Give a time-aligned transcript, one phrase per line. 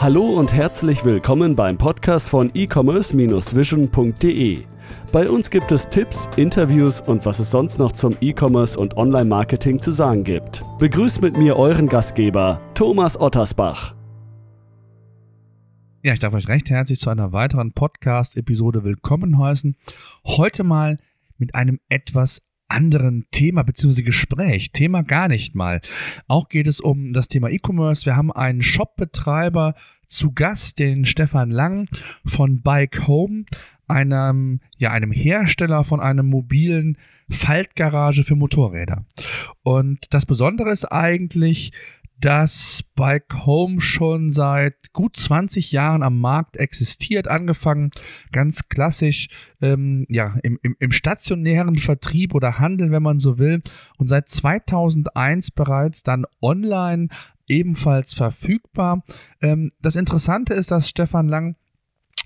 [0.00, 4.64] Hallo und herzlich willkommen beim Podcast von e-commerce-vision.de.
[5.12, 9.78] Bei uns gibt es Tipps, Interviews und was es sonst noch zum E-Commerce und Online-Marketing
[9.78, 10.64] zu sagen gibt.
[10.78, 13.94] Begrüßt mit mir euren Gastgeber, Thomas Ottersbach.
[16.02, 19.76] Ja, ich darf euch recht herzlich zu einer weiteren Podcast-Episode willkommen heißen.
[20.24, 20.96] Heute mal
[21.36, 22.40] mit einem etwas
[22.70, 24.02] anderen Thema bzw.
[24.02, 24.72] Gespräch.
[24.72, 25.80] Thema gar nicht mal.
[26.28, 28.06] Auch geht es um das Thema E-Commerce.
[28.06, 29.74] Wir haben einen Shopbetreiber
[30.06, 31.88] zu Gast, den Stefan Lang
[32.24, 33.44] von Bike Home,
[33.86, 36.98] einem, ja, einem Hersteller von einem mobilen
[37.30, 39.04] Faltgarage für Motorräder.
[39.62, 41.72] Und das Besondere ist eigentlich,
[42.20, 47.90] dass Bike Home schon seit gut 20 Jahren am Markt existiert, angefangen
[48.32, 49.28] ganz klassisch
[49.62, 53.62] ähm, ja, im, im, im stationären Vertrieb oder Handel, wenn man so will,
[53.96, 57.08] und seit 2001 bereits dann online
[57.48, 59.02] ebenfalls verfügbar.
[59.40, 61.56] Ähm, das Interessante ist, dass Stefan Lang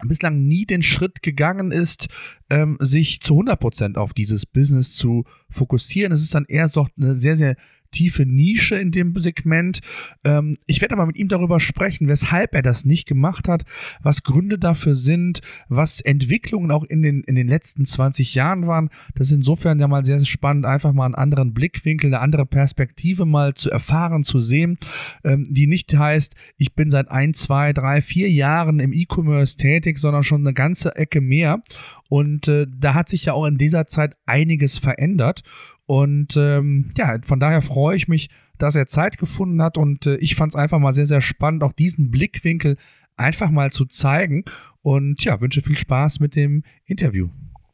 [0.03, 2.09] bislang nie den Schritt gegangen ist,
[2.51, 6.13] ähm, sich zu 100% auf dieses Business zu fokussieren.
[6.13, 7.57] Es ist dann eher so eine sehr, sehr
[7.95, 9.81] tiefe Nische in dem Segment.
[10.25, 13.65] Ähm, ich werde aber mit ihm darüber sprechen, weshalb er das nicht gemacht hat,
[14.03, 18.91] was Gründe dafür sind, was Entwicklungen auch in den, in den letzten 20 Jahren waren.
[19.15, 23.25] Das ist insofern ja mal sehr spannend, einfach mal einen anderen Blickwinkel, eine andere Perspektive
[23.25, 24.77] mal zu erfahren, zu sehen,
[25.23, 29.99] ähm, die nicht heißt, ich bin seit ein, zwei, drei, vier Jahren im E-Commerce tätig,
[29.99, 31.63] sondern schon eine ganze Ecke mehr.
[32.09, 35.43] Und äh, da hat sich ja auch in dieser Zeit einiges verändert.
[35.87, 40.17] Und ähm, ja, von daher freue ich mich, dass er Zeit gefunden hat und äh,
[40.17, 42.77] ich fand es einfach mal sehr, sehr spannend, auch diesen Blickwinkel
[43.17, 44.45] einfach mal zu zeigen.
[44.83, 47.29] Und ja, wünsche viel Spaß mit dem Interview.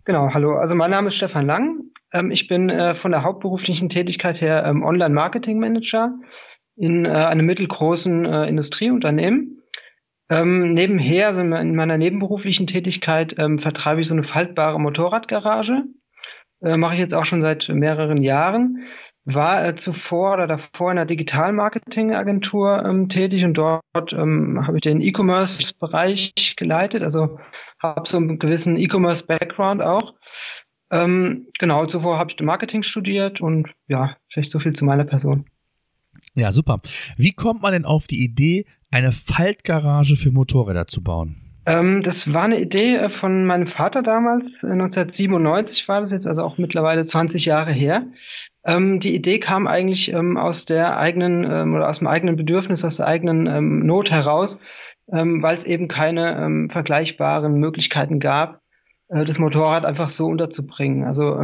[0.05, 0.57] Genau, hallo.
[0.57, 1.81] Also mein Name ist Stefan Lang.
[2.13, 6.15] Ähm, ich bin äh, von der hauptberuflichen Tätigkeit her ähm, Online-Marketing-Manager
[6.77, 9.63] in äh, einem mittelgroßen äh, Industrieunternehmen.
[10.31, 15.85] Ähm, nebenher, also in meiner nebenberuflichen Tätigkeit, ähm, vertreibe ich so eine faltbare Motorradgarage
[16.63, 18.85] äh, mache ich jetzt auch schon seit mehreren Jahren.
[19.25, 24.83] War äh, zuvor oder davor in einer Digital-Marketing-Agentur ähm, tätig und dort ähm, habe ich
[24.83, 27.39] den E-Commerce-Bereich geleitet, also
[27.83, 30.15] habe so einen gewissen E-Commerce-Background auch.
[30.91, 35.45] Ähm, genau, zuvor habe ich Marketing studiert und ja, vielleicht so viel zu meiner Person.
[36.35, 36.81] Ja, super.
[37.17, 41.50] Wie kommt man denn auf die Idee, eine Faltgarage für Motorräder zu bauen?
[41.67, 46.27] Ähm, das war eine Idee äh, von meinem Vater damals, 1997 äh, war das jetzt,
[46.27, 48.07] also auch mittlerweile 20 Jahre her.
[48.65, 52.85] Ähm, die Idee kam eigentlich ähm, aus der eigenen ähm, oder aus dem eigenen Bedürfnis,
[52.85, 54.59] aus der eigenen ähm, Not heraus,
[55.13, 58.61] ähm, weil es eben keine vergleichbaren Möglichkeiten gab,
[59.09, 61.05] äh, das Motorrad einfach so unterzubringen.
[61.05, 61.39] Also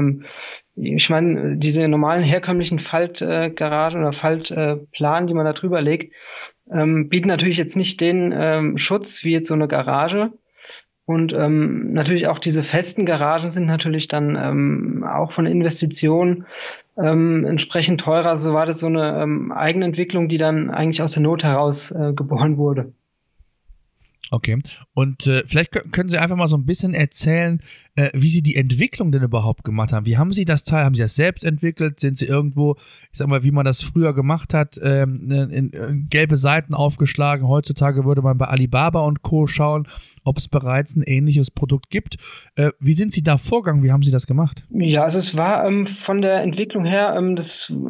[0.77, 6.15] ich meine, diese normalen herkömmlichen Faltgaragen oder Faltplan, die man da drüber legt,
[6.71, 10.33] ähm, bieten natürlich jetzt nicht den ähm, Schutz wie jetzt so eine Garage.
[11.07, 16.47] Und ähm, natürlich auch diese festen Garagen sind natürlich dann ähm, auch von Investitionen
[16.99, 18.37] ähm, entsprechend teurer.
[18.37, 22.13] So war das so eine ähm, Eigenentwicklung, die dann eigentlich aus der Not heraus äh,
[22.13, 22.93] geboren wurde.
[24.33, 24.59] Okay.
[24.95, 27.63] Und äh, vielleicht können Sie einfach mal so ein bisschen erzählen,
[27.97, 30.07] äh, wie Sie die Entwicklung denn überhaupt gemacht haben.
[30.07, 30.85] Wie haben Sie das Teil?
[30.85, 32.01] Haben Sie das selbst entwickelt?
[32.01, 32.77] Sind Sie irgendwo,
[33.11, 36.75] ich sag mal, wie man das früher gemacht hat, ähm, in, in, in gelbe Seiten
[36.75, 37.49] aufgeschlagen?
[37.49, 39.47] Heutzutage würde man bei Alibaba und Co.
[39.47, 39.89] schauen
[40.27, 42.17] ob es bereits ein ähnliches Produkt gibt.
[42.57, 43.85] Äh, wie sind Sie da vorgegangen?
[43.85, 44.65] Wie haben Sie das gemacht?
[44.71, 47.47] Ja, also es war ähm, von der Entwicklung her, ähm, das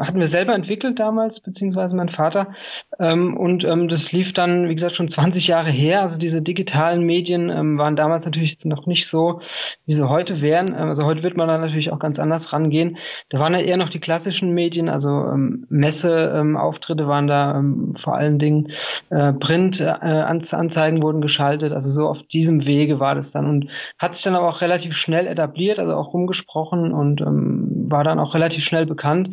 [0.06, 2.52] hatten wir selber entwickelt damals, beziehungsweise mein Vater.
[3.00, 6.02] Ähm, und ähm, das lief dann, wie gesagt, schon 20 Jahre her.
[6.02, 9.40] Also diese digitalen Medien ähm, waren damals natürlich noch nicht so,
[9.86, 10.68] wie sie heute wären.
[10.68, 12.98] Ähm, also heute wird man da natürlich auch ganz anders rangehen.
[13.30, 17.92] Da waren ja eher noch die klassischen Medien, also ähm, Messeauftritte ähm, waren da ähm,
[17.94, 18.68] vor allen Dingen
[19.10, 24.14] äh, Print-Anzeigen äh, wurden geschaltet, also so auf diesem Wege war das dann und hat
[24.14, 28.34] sich dann aber auch relativ schnell etabliert, also auch rumgesprochen und ähm, war dann auch
[28.34, 29.30] relativ schnell bekannt.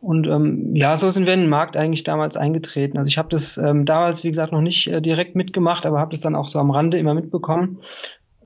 [0.00, 2.98] Und ähm, ja, so sind wir in den Markt eigentlich damals eingetreten.
[2.98, 6.10] Also ich habe das ähm, damals, wie gesagt, noch nicht äh, direkt mitgemacht, aber habe
[6.10, 7.78] das dann auch so am Rande immer mitbekommen.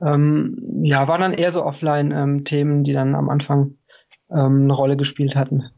[0.01, 3.75] Ähm, ja, waren dann eher so Offline-Themen, ähm, die dann am Anfang
[4.29, 5.69] ähm, eine Rolle gespielt hatten.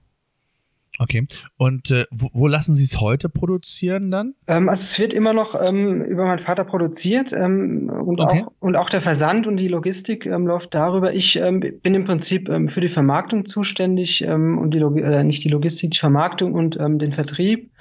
[1.01, 1.25] Okay.
[1.56, 4.33] Und äh, wo, wo, lassen Sie es heute produzieren dann?
[4.48, 8.44] Ähm, also es wird immer noch ähm, über meinen Vater produziert ähm, und, okay.
[8.44, 11.13] auch, und auch der Versand und die Logistik ähm, läuft darüber.
[11.13, 15.44] Ich ähm, bin im Prinzip ähm, für die Vermarktung zuständig und die Log äh, nicht
[15.44, 17.72] die Logistik, die Vermarktung und den Vertrieb.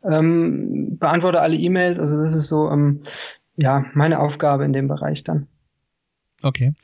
[0.00, 1.98] Beantworte alle E-Mails.
[1.98, 2.70] Also das ist so
[3.56, 5.48] ja meine Aufgabe in dem Bereich dann.
[6.42, 6.74] Okay.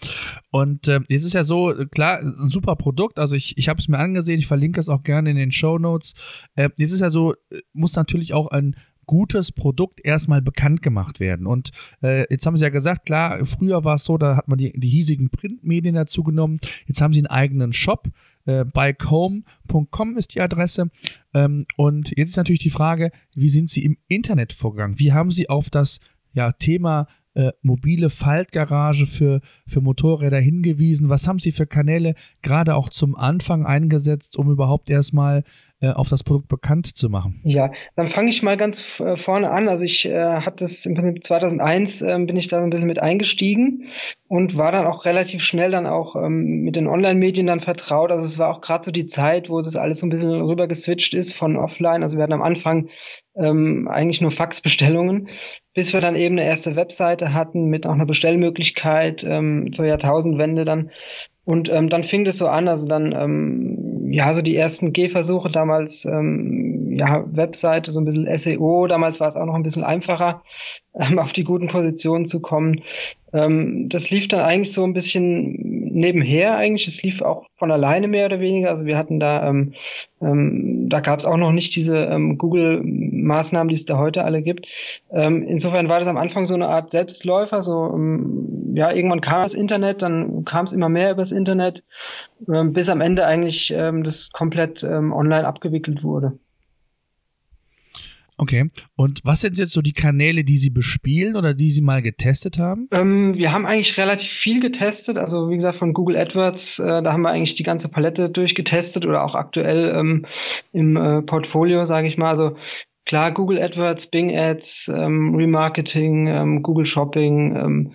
[0.51, 3.19] Und äh, jetzt ist ja so, klar, ein super Produkt.
[3.19, 5.79] Also ich, ich habe es mir angesehen, ich verlinke es auch gerne in den Show
[5.79, 6.15] Notes.
[6.55, 7.35] Äh, jetzt ist ja so,
[7.73, 8.77] muss natürlich auch ein
[9.09, 11.47] gutes Produkt erstmal bekannt gemacht werden.
[11.47, 11.71] Und
[12.03, 14.79] äh, jetzt haben Sie ja gesagt, klar, früher war es so, da hat man die,
[14.79, 16.61] die hiesigen Printmedien dazu genommen.
[16.87, 18.09] Jetzt haben Sie einen eigenen Shop.
[18.45, 20.91] Äh, bikehome.com ist die Adresse.
[21.35, 24.99] Ähm, und jetzt ist natürlich die Frage, wie sind Sie im Internet vorgegangen?
[24.99, 25.99] Wie haben Sie auf das
[26.35, 27.09] ja, Thema
[27.39, 31.09] äh, mobile Faltgarage für, für Motorräder hingewiesen?
[31.09, 35.45] Was haben Sie für Kanäle gerade auch zum Anfang eingesetzt, um überhaupt erstmal
[35.81, 37.41] äh, auf das Produkt bekannt zu machen?
[37.45, 39.69] Ja, dann fange ich mal ganz äh, vorne an.
[39.69, 43.01] Also ich äh, hatte das im Prinzip 2001 äh, bin ich da ein bisschen mit
[43.01, 43.85] eingestiegen
[44.27, 48.11] und war dann auch relativ schnell dann auch ähm, mit den Online-Medien dann vertraut.
[48.11, 50.67] Also es war auch gerade so die Zeit, wo das alles so ein bisschen rüber
[50.67, 52.03] geswitcht ist von offline.
[52.03, 52.89] Also wir hatten am Anfang
[53.37, 55.29] ähm, eigentlich nur Faxbestellungen,
[55.75, 60.65] bis wir dann eben eine erste Webseite hatten mit auch einer Bestellmöglichkeit ähm, zur Jahrtausendwende
[60.65, 60.91] dann.
[61.45, 65.51] Und ähm, dann fing das so an, also dann ähm, ja, so die ersten Gehversuche
[65.51, 69.85] damals, ähm, ja, Webseite, so ein bisschen SEO, damals war es auch noch ein bisschen
[69.85, 70.43] einfacher,
[70.95, 72.83] ähm, auf die guten Positionen zu kommen.
[73.33, 75.53] Ähm, das lief dann eigentlich so ein bisschen
[75.93, 76.89] nebenher eigentlich.
[76.89, 78.71] Es lief auch von alleine mehr oder weniger.
[78.71, 79.75] Also wir hatten da, ähm,
[80.23, 84.43] ähm, da gab es auch noch nicht diese ähm, Google-Maßnahmen, die es da heute alle
[84.43, 84.67] gibt.
[85.13, 87.61] Ähm, insofern war das am Anfang so eine Art Selbstläufer.
[87.61, 91.85] So, ähm, ja, irgendwann kam das Internet, dann kam es immer mehr übers Internet,
[92.53, 96.39] ähm, bis am Ende eigentlich ähm, das komplett ähm, online abgewickelt wurde.
[98.41, 98.71] Okay.
[98.95, 102.57] Und was sind jetzt so die Kanäle, die Sie bespielen oder die Sie mal getestet
[102.57, 102.89] haben?
[102.93, 105.19] Ähm, wir haben eigentlich relativ viel getestet.
[105.19, 109.05] Also wie gesagt, von Google AdWords, äh, da haben wir eigentlich die ganze Palette durchgetestet
[109.07, 110.25] oder auch aktuell ähm,
[110.73, 112.29] im äh, Portfolio, sage ich mal.
[112.29, 112.57] Also
[113.09, 117.93] klar, Google AdWords, Bing Ads, ähm, Remarketing, ähm, Google Shopping ähm,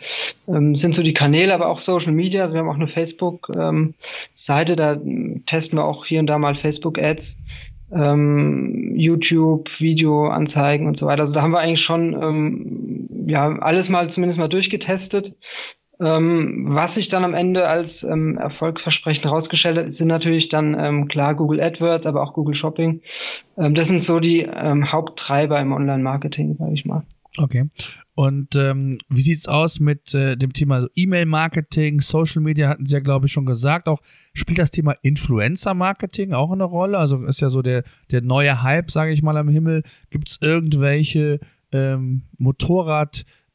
[0.48, 2.51] ähm, sind so die Kanäle, aber auch Social Media.
[2.51, 4.98] Wir haben auch eine Facebook-Seite, ähm, da
[5.45, 7.38] testen wir auch hier und da mal Facebook Ads
[7.94, 11.21] ähm, YouTube, Videoanzeigen und so weiter.
[11.21, 15.36] Also da haben wir eigentlich schon ja alles mal zumindest mal durchgetestet.
[16.04, 21.08] Ähm, was sich dann am Ende als ähm, Erfolgsversprechen herausgestellt hat, sind natürlich dann ähm,
[21.08, 23.02] klar Google AdWords, aber auch Google Shopping.
[23.58, 27.04] Ähm, das sind so die ähm, Haupttreiber im Online-Marketing, sage ich mal.
[27.38, 27.70] Okay.
[28.16, 33.00] Und ähm, wie sieht's aus mit äh, dem Thema E-Mail-Marketing, Social Media hatten Sie ja,
[33.00, 33.88] glaube ich, schon gesagt.
[33.88, 34.02] Auch
[34.34, 37.00] spielt das Thema Influencer-Marketing auch eine Rolle?
[37.00, 39.84] Also ist ja so der, der neue Hype, sage ich mal, am Himmel.
[40.12, 41.40] Gibt es irgendwelche
[41.72, 42.24] ähm,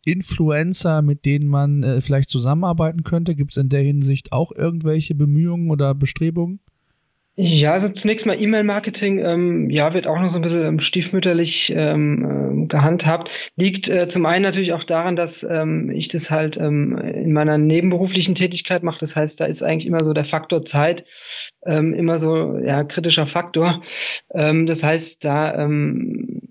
[0.07, 3.35] Motorrad-Influencer, mit denen man äh, vielleicht zusammenarbeiten könnte?
[3.35, 6.61] Gibt es in der Hinsicht auch irgendwelche Bemühungen oder Bestrebungen?
[7.41, 11.73] Ja, also zunächst mal E-Mail-Marketing, ähm, ja, wird auch noch so ein bisschen ähm, stiefmütterlich
[11.73, 13.31] ähm, äh, gehandhabt.
[13.55, 17.57] Liegt äh, zum einen natürlich auch daran, dass ähm, ich das halt ähm, in meiner
[17.57, 18.99] nebenberuflichen Tätigkeit mache.
[18.99, 21.05] Das heißt, da ist eigentlich immer so der Faktor Zeit
[21.65, 23.83] ähm, immer so ja kritischer Faktor.
[24.33, 26.43] Ähm, das heißt, da ähm,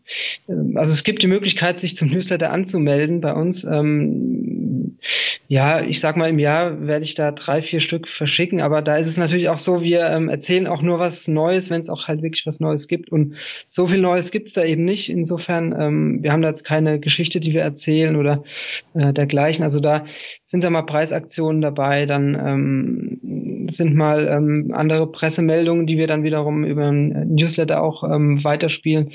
[0.76, 3.64] also es gibt die Möglichkeit, sich zum Newsletter anzumelden bei uns.
[3.64, 4.67] Ähm,
[5.48, 8.98] ja, ich sag mal, im Jahr werde ich da drei, vier Stück verschicken, aber da
[8.98, 12.08] ist es natürlich auch so, wir ähm, erzählen auch nur was Neues, wenn es auch
[12.08, 13.10] halt wirklich was Neues gibt.
[13.10, 13.36] Und
[13.70, 15.10] so viel Neues gibt's da eben nicht.
[15.10, 18.44] Insofern, ähm, wir haben da jetzt keine Geschichte, die wir erzählen oder
[18.94, 19.64] äh, dergleichen.
[19.64, 20.06] Also da
[20.44, 26.24] sind da mal Preisaktionen dabei, dann ähm, sind mal ähm, andere Pressemeldungen, die wir dann
[26.24, 29.12] wiederum über ein Newsletter auch ähm, weiterspielen.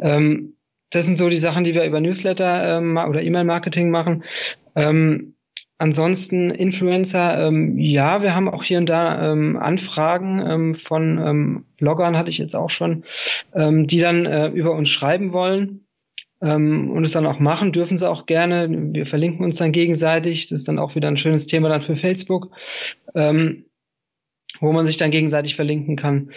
[0.00, 0.54] Ähm,
[0.90, 4.24] das sind so die Sachen, die wir über Newsletter ähm, oder E-Mail-Marketing machen.
[4.78, 5.34] Ähm,
[5.78, 11.64] ansonsten Influencer, ähm, ja, wir haben auch hier und da ähm, Anfragen ähm, von ähm,
[11.76, 13.02] Bloggern, hatte ich jetzt auch schon,
[13.54, 15.84] ähm, die dann äh, über uns schreiben wollen.
[16.40, 18.68] Ähm, und es dann auch machen, dürfen sie auch gerne.
[18.70, 20.46] Wir verlinken uns dann gegenseitig.
[20.46, 22.50] Das ist dann auch wieder ein schönes Thema dann für Facebook,
[23.16, 23.64] ähm,
[24.60, 26.30] wo man sich dann gegenseitig verlinken kann.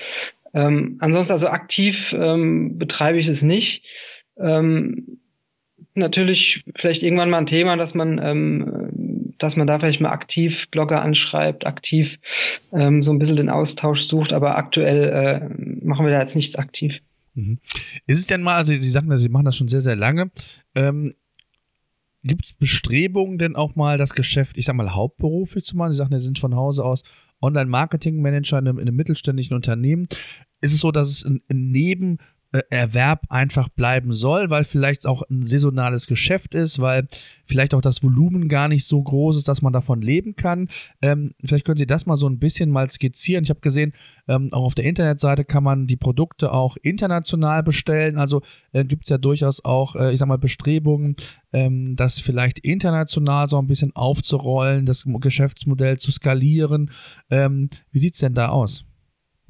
[0.56, 3.86] Ähm, ansonsten also aktiv ähm, betreibe ich es nicht.
[4.40, 5.20] Ähm,
[5.96, 10.70] natürlich vielleicht irgendwann mal ein Thema, dass man, ähm, dass man da vielleicht mal aktiv
[10.70, 12.20] Blogger anschreibt, aktiv
[12.72, 16.56] ähm, so ein bisschen den Austausch sucht, aber aktuell äh, machen wir da jetzt nichts
[16.56, 17.02] aktiv.
[17.34, 17.60] Mhm.
[18.08, 20.32] Ist es denn mal, also Sie sagen, Sie machen das schon sehr, sehr lange.
[20.76, 21.14] Ähm,
[22.24, 25.92] Gibt es Bestrebungen denn auch mal das Geschäft, ich sag mal, hauptberuflich zu machen?
[25.92, 27.04] Sie sagen, Sie sind von Hause aus
[27.42, 30.08] Online-Marketing-Manager in, in einem, mittelständischen Unternehmen.
[30.62, 32.20] Ist es so, dass es ein, ein Neben-
[32.70, 37.08] Erwerb einfach bleiben soll, weil vielleicht auch ein saisonales Geschäft ist, weil
[37.46, 40.68] vielleicht auch das Volumen gar nicht so groß ist, dass man davon leben kann.
[41.02, 43.46] Ähm, vielleicht können Sie das mal so ein bisschen mal skizzieren.
[43.46, 43.94] Ich habe gesehen,
[44.28, 48.18] ähm, auch auf der Internetseite kann man die Produkte auch international bestellen.
[48.18, 48.42] Also
[48.74, 51.16] äh, gibt es ja durchaus auch, äh, ich sag mal, Bestrebungen,
[51.54, 56.92] ähm, das vielleicht international so ein bisschen aufzurollen, das Geschäftsmodell zu skalieren.
[57.30, 58.84] Ähm, wie sieht es denn da aus?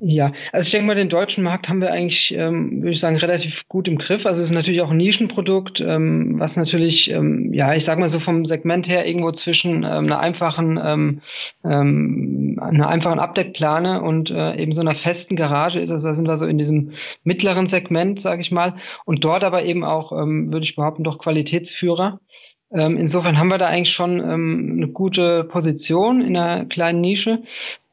[0.03, 3.17] Ja, also ich denke mal, den deutschen Markt haben wir eigentlich, ähm, würde ich sagen,
[3.17, 4.25] relativ gut im Griff.
[4.25, 8.09] Also es ist natürlich auch ein Nischenprodukt, ähm, was natürlich, ähm, ja, ich sag mal
[8.09, 11.21] so vom Segment her irgendwo zwischen ähm, einer einfachen, ähm,
[11.63, 15.91] ähm, einer einfachen Abdeckplane und äh, eben so einer festen Garage ist.
[15.91, 16.93] Also da sind wir so in diesem
[17.23, 21.19] mittleren Segment, sage ich mal, und dort aber eben auch, ähm, würde ich behaupten, doch
[21.19, 22.19] Qualitätsführer.
[22.73, 27.43] Ähm, insofern haben wir da eigentlich schon ähm, eine gute Position in einer kleinen Nische.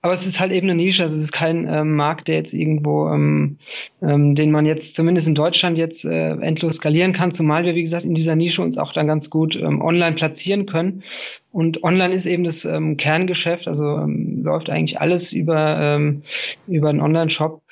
[0.00, 2.55] Aber es ist halt eben eine Nische, also es ist kein ähm, Markt, der jetzt
[2.55, 3.59] irgendwo, ähm,
[4.00, 7.83] ähm, den man jetzt zumindest in Deutschland jetzt äh, endlos skalieren kann, zumal wir, wie
[7.83, 11.02] gesagt, in dieser Nische uns auch dann ganz gut ähm, online platzieren können.
[11.50, 16.23] Und online ist eben das ähm, Kerngeschäft, also ähm, läuft eigentlich alles über, ähm,
[16.69, 17.62] über einen Online-Shop.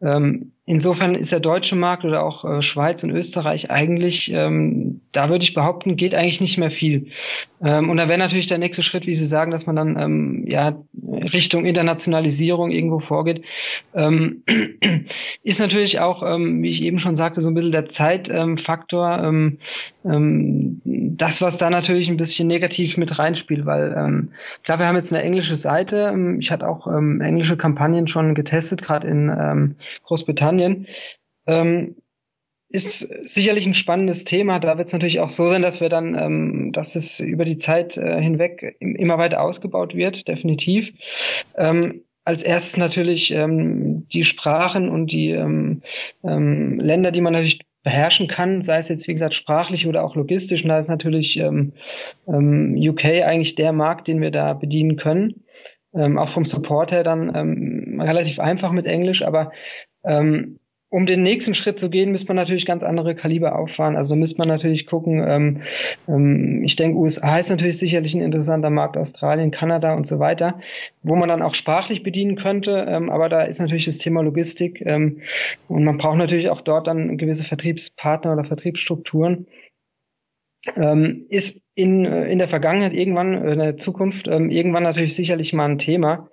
[0.00, 5.28] Ähm, insofern ist der deutsche Markt oder auch äh, Schweiz und Österreich eigentlich, ähm, da
[5.28, 7.08] würde ich behaupten, geht eigentlich nicht mehr viel.
[7.62, 10.44] Ähm, und da wäre natürlich der nächste Schritt, wie Sie sagen, dass man dann ähm,
[10.46, 10.76] ja
[11.32, 13.44] Richtung Internationalisierung irgendwo vorgeht.
[13.94, 14.44] Ähm,
[15.42, 19.18] ist natürlich auch, ähm, wie ich eben schon sagte, so ein bisschen der Zeitfaktor.
[19.24, 19.58] Ähm,
[20.04, 24.28] das, was da natürlich ein bisschen negativ mit reinspielt, weil
[24.64, 26.12] klar, wir haben jetzt eine englische Seite.
[26.40, 29.76] Ich hatte auch englische Kampagnen schon getestet, gerade in ähm,
[30.52, 30.86] Großbritannien.
[31.46, 31.96] Ähm,
[32.68, 34.58] ist sicherlich ein spannendes Thema.
[34.58, 37.58] Da wird es natürlich auch so sein, dass wir dann, ähm, dass es über die
[37.58, 40.94] Zeit äh, hinweg immer weiter ausgebaut wird, definitiv.
[41.54, 45.82] Ähm, als erstes natürlich ähm, die Sprachen und die ähm,
[46.24, 50.16] ähm, Länder, die man natürlich beherrschen kann, sei es jetzt wie gesagt sprachlich oder auch
[50.16, 50.62] logistisch.
[50.62, 51.72] Und da ist natürlich ähm,
[52.26, 55.44] ähm, UK eigentlich der Markt, den wir da bedienen können.
[55.94, 59.50] Ähm, auch vom Support her dann ähm, relativ einfach mit Englisch, aber
[60.04, 60.58] ähm,
[60.92, 63.96] um den nächsten Schritt zu gehen, müsste man natürlich ganz andere Kaliber auffahren.
[63.96, 65.62] Also müsste man natürlich gucken, ähm,
[66.06, 70.60] ähm, ich denke, USA ist natürlich sicherlich ein interessanter Markt, Australien, Kanada und so weiter,
[71.02, 72.84] wo man dann auch sprachlich bedienen könnte.
[72.86, 75.22] Ähm, aber da ist natürlich das Thema Logistik ähm,
[75.66, 79.46] und man braucht natürlich auch dort dann gewisse Vertriebspartner oder Vertriebsstrukturen.
[80.76, 85.14] Ähm, ist in, äh, in der Vergangenheit irgendwann, äh, in der Zukunft, ähm, irgendwann natürlich
[85.16, 86.28] sicherlich mal ein Thema,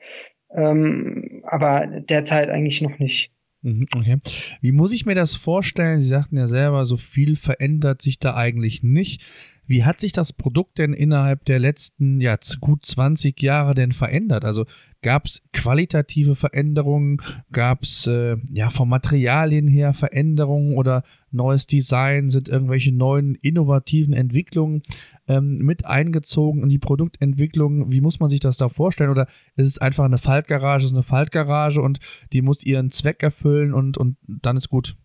[0.51, 3.31] aber derzeit eigentlich noch nicht.
[3.61, 4.17] Mhm, okay.
[4.61, 5.99] Wie muss ich mir das vorstellen?
[5.99, 9.21] Sie sagten ja selber, so viel verändert sich da eigentlich nicht.
[9.69, 14.43] Wie hat sich das Produkt denn innerhalb der letzten ja, gut 20 Jahre denn verändert?
[14.43, 14.65] Also
[15.03, 17.17] gab es qualitative Veränderungen,
[17.51, 24.15] gab es äh, ja von Materialien her Veränderungen oder neues Design, sind irgendwelche neuen innovativen
[24.15, 24.81] Entwicklungen
[25.27, 27.91] ähm, mit eingezogen in die Produktentwicklung?
[27.91, 29.11] Wie muss man sich das da vorstellen?
[29.11, 31.99] Oder ist es einfach eine Faltgarage, ist eine Faltgarage und
[32.33, 34.97] die muss ihren Zweck erfüllen und, und dann ist gut?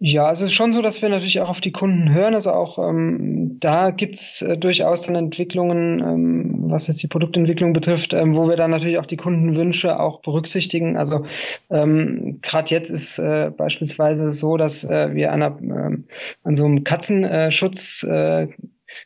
[0.00, 2.34] Ja, also es ist schon so, dass wir natürlich auch auf die Kunden hören.
[2.34, 8.12] Also auch ähm, da gibt's äh, durchaus dann Entwicklungen, ähm, was jetzt die Produktentwicklung betrifft,
[8.12, 10.96] ähm, wo wir dann natürlich auch die Kundenwünsche auch berücksichtigen.
[10.96, 11.24] Also
[11.70, 16.04] ähm, gerade jetzt ist äh, beispielsweise so, dass äh, wir an, einer, ähm,
[16.42, 18.48] an so einem Katzenschutz äh,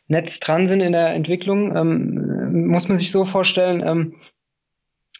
[0.07, 4.15] Netz dran sind in der Entwicklung, ähm, muss man sich so vorstellen, ähm,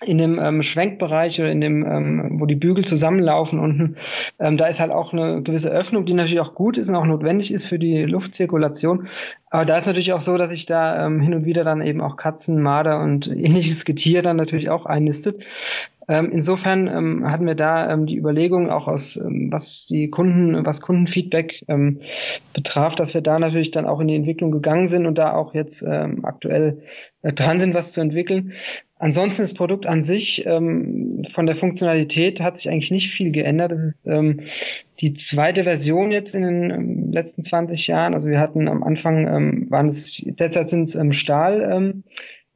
[0.06, 3.96] in dem ähm, Schwenkbereich oder in dem, ähm, wo die Bügel zusammenlaufen unten,
[4.40, 7.06] ähm, da ist halt auch eine gewisse Öffnung, die natürlich auch gut ist und auch
[7.06, 9.08] notwendig ist für die Luftzirkulation.
[9.50, 12.02] Aber da ist natürlich auch so, dass sich da ähm, hin und wieder dann eben
[12.02, 15.44] auch Katzen, Marder und ähnliches Getier dann natürlich auch einnistet.
[16.10, 20.66] Ähm, insofern ähm, hatten wir da ähm, die Überlegung auch aus, ähm, was die Kunden,
[20.66, 22.00] was Kundenfeedback ähm,
[22.52, 25.54] betraf, dass wir da natürlich dann auch in die Entwicklung gegangen sind und da auch
[25.54, 26.80] jetzt ähm, aktuell
[27.22, 28.54] äh, dran sind, was zu entwickeln.
[29.00, 33.96] Ansonsten das Produkt an sich ähm, von der Funktionalität hat sich eigentlich nicht viel geändert.
[34.06, 34.42] Ähm,
[35.00, 38.14] die zweite Version jetzt in den ähm, letzten 20 Jahren.
[38.14, 42.04] Also wir hatten am Anfang ähm, waren es derzeit sind es ähm, Stahl ähm,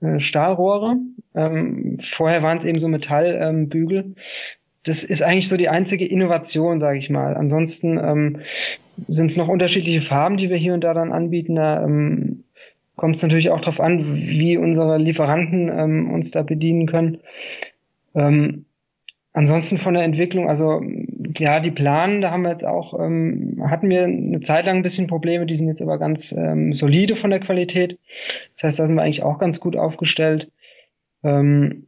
[0.01, 0.97] äh, Stahlrohre.
[1.33, 4.13] Vorher waren es eben so Metallbügel.
[4.83, 7.35] Das ist eigentlich so die einzige Innovation, sage ich mal.
[7.35, 8.37] Ansonsten
[9.07, 11.55] sind es noch unterschiedliche Farben, die wir hier und da dann anbieten.
[11.55, 11.87] Da
[12.95, 17.19] kommt es natürlich auch darauf an, wie unsere Lieferanten ähm, uns da bedienen können.
[18.15, 18.65] Ähm,
[19.33, 20.81] ansonsten von der Entwicklung, also
[21.37, 24.83] ja, die Planen, da haben wir jetzt auch, ähm, hatten wir eine Zeit lang ein
[24.83, 27.99] bisschen Probleme, die sind jetzt aber ganz ähm, solide von der Qualität.
[28.55, 30.51] Das heißt, da sind wir eigentlich auch ganz gut aufgestellt.
[31.23, 31.87] Ähm,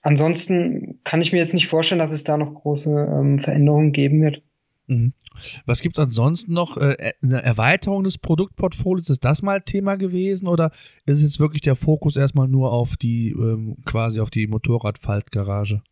[0.00, 4.22] ansonsten kann ich mir jetzt nicht vorstellen, dass es da noch große ähm, Veränderungen geben
[4.22, 4.42] wird.
[4.86, 5.12] Mhm.
[5.66, 6.76] Was gibt es ansonsten noch?
[6.76, 10.70] Äh, eine Erweiterung des Produktportfolios, ist das mal Thema gewesen oder
[11.06, 15.82] ist es jetzt wirklich der Fokus erstmal nur auf die ähm, quasi auf die Motorradfaltgarage?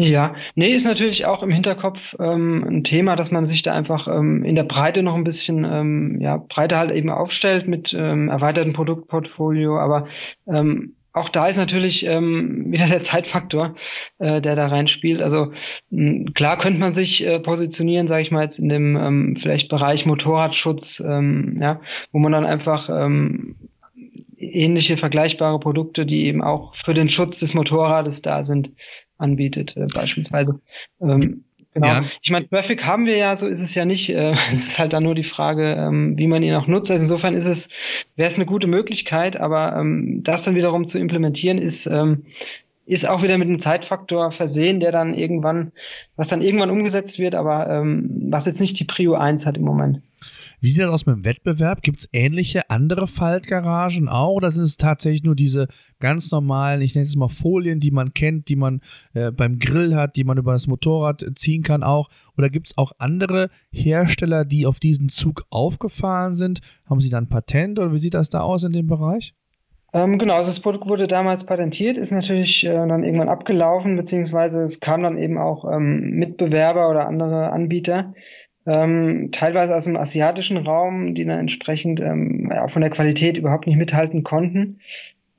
[0.00, 4.06] Ja, nee, ist natürlich auch im Hinterkopf ähm, ein Thema, dass man sich da einfach
[4.06, 8.28] ähm, in der Breite noch ein bisschen, ähm, ja, Breite halt eben aufstellt mit ähm,
[8.28, 10.06] erweitertem Produktportfolio, aber
[10.46, 13.74] ähm, auch da ist natürlich ähm, wieder der Zeitfaktor,
[14.18, 15.22] äh, der da reinspielt.
[15.22, 15.52] Also
[15.90, 19.68] mh, klar könnte man sich äh, positionieren, sage ich mal jetzt in dem ähm, vielleicht
[19.68, 21.80] Bereich Motorradschutz, ähm, ja,
[22.12, 23.56] wo man dann einfach ähm,
[24.36, 28.70] ähnliche vergleichbare Produkte, die eben auch für den Schutz des Motorrades da sind,
[29.16, 30.60] anbietet äh, beispielsweise.
[31.00, 31.44] Ähm,
[31.80, 32.02] Genau.
[32.02, 32.04] Ja.
[32.22, 34.10] Ich meine, Traffic haben wir ja, so ist es ja nicht.
[34.10, 36.90] Äh, es ist halt dann nur die Frage, ähm, wie man ihn auch nutzt.
[36.90, 37.68] Also insofern ist es,
[38.16, 42.24] wäre es eine gute Möglichkeit, aber ähm, das dann wiederum zu implementieren, ist, ähm,
[42.86, 45.72] ist auch wieder mit einem Zeitfaktor versehen, der dann irgendwann,
[46.16, 50.00] was dann irgendwann umgesetzt wird, aber was jetzt nicht die Prio 1 hat im Moment.
[50.60, 51.82] Wie sieht das aus mit dem Wettbewerb?
[51.82, 55.68] Gibt es ähnliche andere Faltgaragen auch oder sind es tatsächlich nur diese
[56.00, 58.80] ganz normalen, ich nenne es mal Folien, die man kennt, die man
[59.14, 62.08] äh, beim Grill hat, die man über das Motorrad ziehen kann auch?
[62.36, 66.60] Oder gibt es auch andere Hersteller, die auf diesen Zug aufgefahren sind?
[66.86, 69.34] Haben sie dann Patent oder wie sieht das da aus in dem Bereich?
[69.94, 74.62] Ähm, genau, also das Produkt wurde damals patentiert, ist natürlich äh, dann irgendwann abgelaufen, beziehungsweise
[74.62, 78.12] es kam dann eben auch ähm, Mitbewerber oder andere Anbieter,
[78.68, 83.66] ähm, teilweise aus dem asiatischen Raum, die dann entsprechend ähm, ja, von der Qualität überhaupt
[83.66, 84.78] nicht mithalten konnten.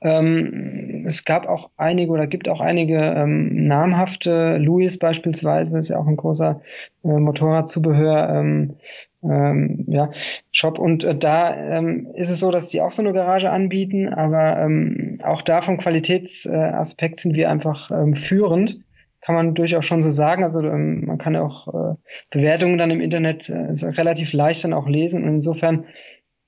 [0.02, 5.98] Ähm, es gab auch einige oder gibt auch einige ähm, namhafte, Louis beispielsweise, ist ja
[5.98, 6.60] auch ein großer
[7.04, 8.76] äh, Motorradzubehör, ähm,
[9.22, 10.10] ähm, ja,
[10.52, 10.78] Shop.
[10.78, 14.58] Und äh, da ähm, ist es so, dass die auch so eine Garage anbieten, aber
[14.58, 18.80] ähm, auch da vom Qualitätsaspekt äh, sind wir einfach ähm, führend
[19.20, 20.42] kann man durchaus schon so sagen.
[20.42, 21.94] Also ähm, man kann auch äh,
[22.30, 25.22] Bewertungen dann im Internet äh, relativ leicht dann auch lesen.
[25.24, 25.86] Und insofern,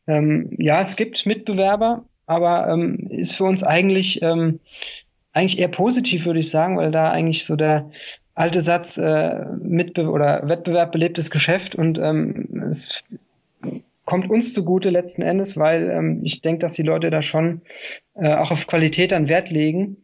[0.06, 4.60] ähm, ja, es gibt Mitbewerber, aber ähm, ist für uns eigentlich ähm,
[5.32, 7.90] eigentlich eher positiv, würde ich sagen, weil da eigentlich so der
[8.34, 13.02] alte Satz äh, Mitbe oder Wettbewerb belebtes Geschäft und ähm, es
[14.04, 17.62] kommt uns zugute letzten Endes, weil ähm, ich denke, dass die Leute da schon
[18.14, 20.01] äh, auch auf Qualität dann Wert legen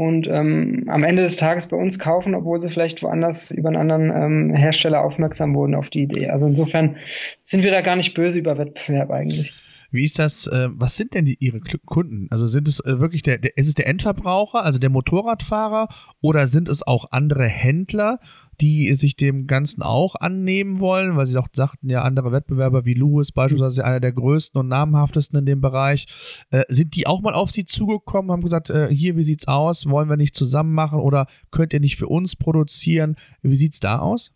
[0.00, 3.76] und ähm, am Ende des Tages bei uns kaufen, obwohl sie vielleicht woanders über einen
[3.76, 6.30] anderen ähm, Hersteller aufmerksam wurden auf die Idee.
[6.30, 6.96] Also insofern
[7.44, 9.52] sind wir da gar nicht böse über Wettbewerb eigentlich.
[9.90, 12.28] Wie ist das, äh, was sind denn die, Ihre Kunden?
[12.30, 15.88] Also sind es äh, wirklich der, der, ist es der Endverbraucher, also der Motorradfahrer,
[16.20, 18.20] oder sind es auch andere Händler?
[18.60, 22.94] die sich dem Ganzen auch annehmen wollen, weil sie auch sagten, ja, andere Wettbewerber wie
[22.94, 26.06] Lewis beispielsweise einer der größten und namhaftesten in dem Bereich,
[26.50, 29.86] äh, sind die auch mal auf sie zugekommen, haben gesagt, äh, hier, wie sieht's aus,
[29.86, 33.16] wollen wir nicht zusammen machen oder könnt ihr nicht für uns produzieren?
[33.42, 34.32] Wie sieht's da aus?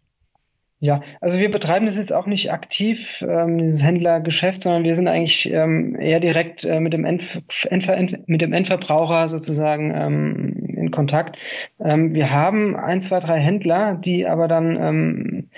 [0.85, 5.09] Ja, also wir betreiben das jetzt auch nicht aktiv, ähm, dieses Händlergeschäft, sondern wir sind
[5.09, 10.91] eigentlich ähm, eher direkt äh, mit, dem Endver Endver mit dem Endverbraucher sozusagen ähm, in
[10.91, 11.39] Kontakt.
[11.83, 15.51] Ähm, wir haben ein, zwei, drei Händler, die aber dann ähm,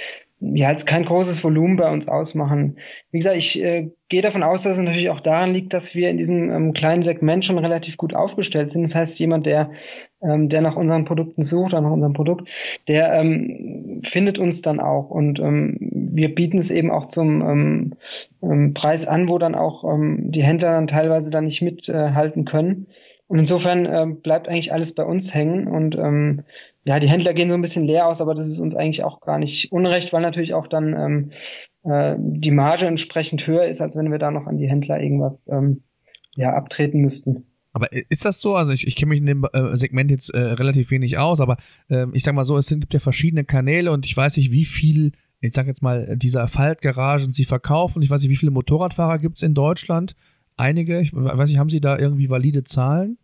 [0.54, 2.76] ja jetzt kein großes Volumen bei uns ausmachen.
[3.10, 6.10] Wie gesagt, ich äh, gehe davon aus, dass es natürlich auch daran liegt, dass wir
[6.10, 8.82] in diesem ähm, kleinen Segment schon relativ gut aufgestellt sind.
[8.82, 9.70] Das heißt, jemand, der,
[10.22, 12.50] ähm, der nach unseren Produkten sucht oder nach unserem Produkt,
[12.88, 15.10] der ähm, findet uns dann auch.
[15.10, 17.92] Und ähm, wir bieten es eben auch zum ähm,
[18.42, 22.50] ähm, Preis an, wo dann auch ähm, die Händler dann teilweise dann nicht mithalten äh,
[22.50, 22.86] können.
[23.28, 26.44] Und insofern äh, bleibt eigentlich alles bei uns hängen und ähm,
[26.86, 29.20] ja, die Händler gehen so ein bisschen leer aus, aber das ist uns eigentlich auch
[29.20, 31.30] gar nicht unrecht, weil natürlich auch dann ähm,
[31.82, 35.34] äh, die Marge entsprechend höher ist, als wenn wir da noch an die Händler irgendwas
[35.48, 35.82] ähm,
[36.36, 37.44] ja, abtreten müssten.
[37.72, 38.54] Aber ist das so?
[38.54, 41.56] Also ich, ich kenne mich in dem äh, Segment jetzt äh, relativ wenig aus, aber
[41.88, 44.52] äh, ich sag mal so, es sind, gibt ja verschiedene Kanäle und ich weiß nicht,
[44.52, 48.00] wie viel, ich sag jetzt mal, dieser Faltgaragen sie verkaufen.
[48.00, 50.14] Ich weiß nicht, wie viele Motorradfahrer gibt es in Deutschland
[50.56, 51.00] einige?
[51.00, 53.18] Ich weiß nicht, haben Sie da irgendwie valide Zahlen?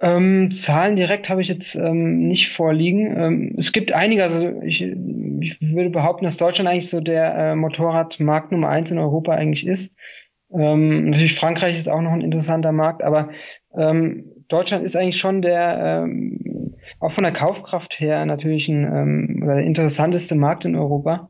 [0.00, 3.16] Ähm, Zahlen direkt habe ich jetzt ähm, nicht vorliegen.
[3.16, 7.54] Ähm, es gibt einige, also ich, ich, würde behaupten, dass Deutschland eigentlich so der äh,
[7.56, 9.92] Motorradmarkt Nummer eins in Europa eigentlich ist.
[10.52, 13.30] Ähm, natürlich Frankreich ist auch noch ein interessanter Markt, aber
[13.76, 19.56] ähm, Deutschland ist eigentlich schon der, ähm, auch von der Kaufkraft her natürlich ein oder
[19.56, 21.28] der interessanteste Markt in Europa.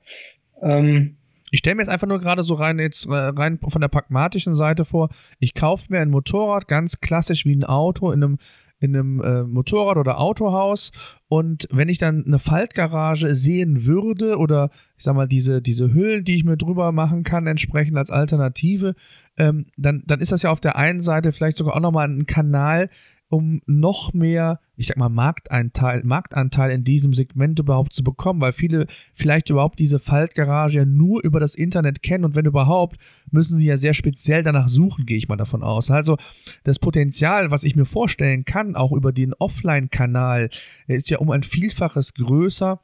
[0.63, 1.18] Ähm,
[1.51, 4.55] ich stelle mir jetzt einfach nur gerade so rein, jetzt äh, rein von der pragmatischen
[4.55, 5.09] Seite vor.
[5.39, 8.39] Ich kaufe mir ein Motorrad, ganz klassisch wie ein Auto, in einem,
[8.81, 10.93] in einem äh, Motorrad- oder Autohaus.
[11.29, 16.25] Und wenn ich dann eine Faltgarage sehen würde oder ich sag mal, diese, diese Hüllen,
[16.25, 18.95] die ich mir drüber machen kann, entsprechend als Alternative,
[19.37, 22.27] ähm, dann, dann ist das ja auf der einen Seite vielleicht sogar auch nochmal ein
[22.27, 22.91] Kanal,
[23.29, 28.53] um noch mehr, ich sag mal, Marktanteil, Marktanteil in diesem Segment überhaupt zu bekommen, weil
[28.53, 32.97] viele vielleicht überhaupt diese Faltgarage ja nur über das Internet kennen und wenn überhaupt,
[33.31, 35.91] müssen sie ja sehr speziell danach suchen, gehe ich mal davon aus.
[35.91, 36.17] Also
[36.65, 40.49] das Potenzial, was ich mir vorstellen kann, auch über den Offline-Kanal,
[40.87, 42.81] ist ja um ein Vielfaches größer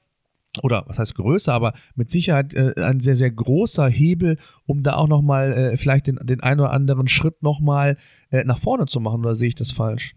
[0.62, 4.94] oder was heißt größer, aber mit Sicherheit äh, ein sehr, sehr großer Hebel, um da
[4.94, 7.96] auch nochmal äh, vielleicht den, den einen oder anderen Schritt nochmal
[8.30, 10.14] äh, nach vorne zu machen, oder sehe ich das falsch?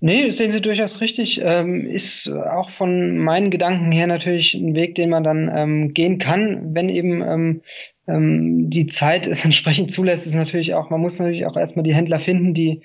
[0.00, 1.40] Nee, sehen Sie durchaus richtig.
[1.42, 6.18] Ähm, ist auch von meinen Gedanken her natürlich ein Weg, den man dann ähm, gehen
[6.18, 7.62] kann, wenn eben ähm,
[8.08, 11.94] ähm, die Zeit es entsprechend zulässt, ist natürlich auch, man muss natürlich auch erstmal die
[11.94, 12.80] Händler finden, die,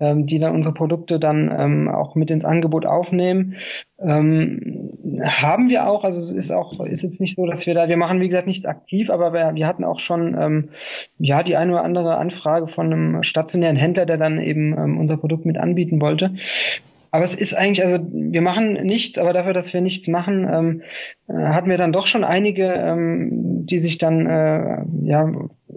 [0.00, 3.56] ähm, die dann unsere Produkte dann ähm, auch mit ins Angebot aufnehmen.
[4.00, 4.90] Ähm,
[5.22, 7.96] haben wir auch, also es ist auch, ist jetzt nicht so, dass wir da, wir
[7.96, 10.68] machen wie gesagt nicht aktiv, aber wir, wir hatten auch schon ähm,
[11.18, 15.16] ja die eine oder andere Anfrage von einem stationären Händler, der dann eben ähm, unser
[15.16, 16.32] Produkt mit anbieten wollte.
[17.10, 20.82] Aber es ist eigentlich, also wir machen nichts, aber dafür, dass wir nichts machen, ähm,
[21.28, 25.32] äh, hatten wir dann doch schon einige, ähm, die sich dann, äh, ja,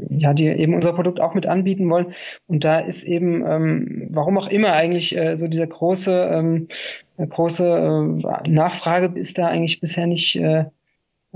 [0.10, 2.13] ja, die eben unser Produkt auch mit anbieten wollen.
[2.48, 6.67] Und da ist eben, ähm, warum auch immer eigentlich äh, so dieser große, ähm,
[7.17, 10.65] große äh, Nachfrage ist da eigentlich bisher nicht äh, äh,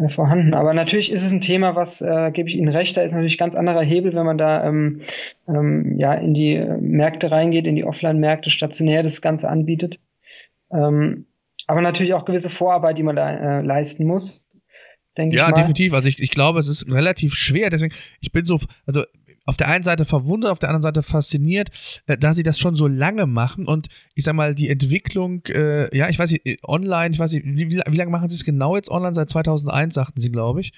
[0.07, 0.53] vorhanden.
[0.53, 3.37] Aber natürlich ist es ein Thema, was, äh, gebe ich Ihnen recht, da ist natürlich
[3.37, 5.01] ganz anderer Hebel, wenn man da ähm,
[5.47, 9.99] ähm, ja in die Märkte reingeht, in die Offline-Märkte stationär das Ganze anbietet.
[10.71, 11.25] Ähm,
[11.67, 14.45] aber natürlich auch gewisse Vorarbeit, die man da äh, leisten muss.
[15.17, 15.93] Denke ja, definitiv.
[15.93, 17.69] Also ich, ich glaube, es ist relativ schwer.
[17.69, 19.03] Deswegen, ich bin so, also
[19.45, 21.69] auf der einen Seite verwundert, auf der anderen Seite fasziniert,
[22.07, 25.95] äh, da sie das schon so lange machen und ich sag mal, die Entwicklung, äh,
[25.95, 28.43] ja, ich weiß nicht, äh, online, ich weiß nicht, wie, wie lange machen sie es
[28.43, 29.15] genau jetzt online?
[29.15, 30.73] Seit 2001, sagten sie, glaube ich.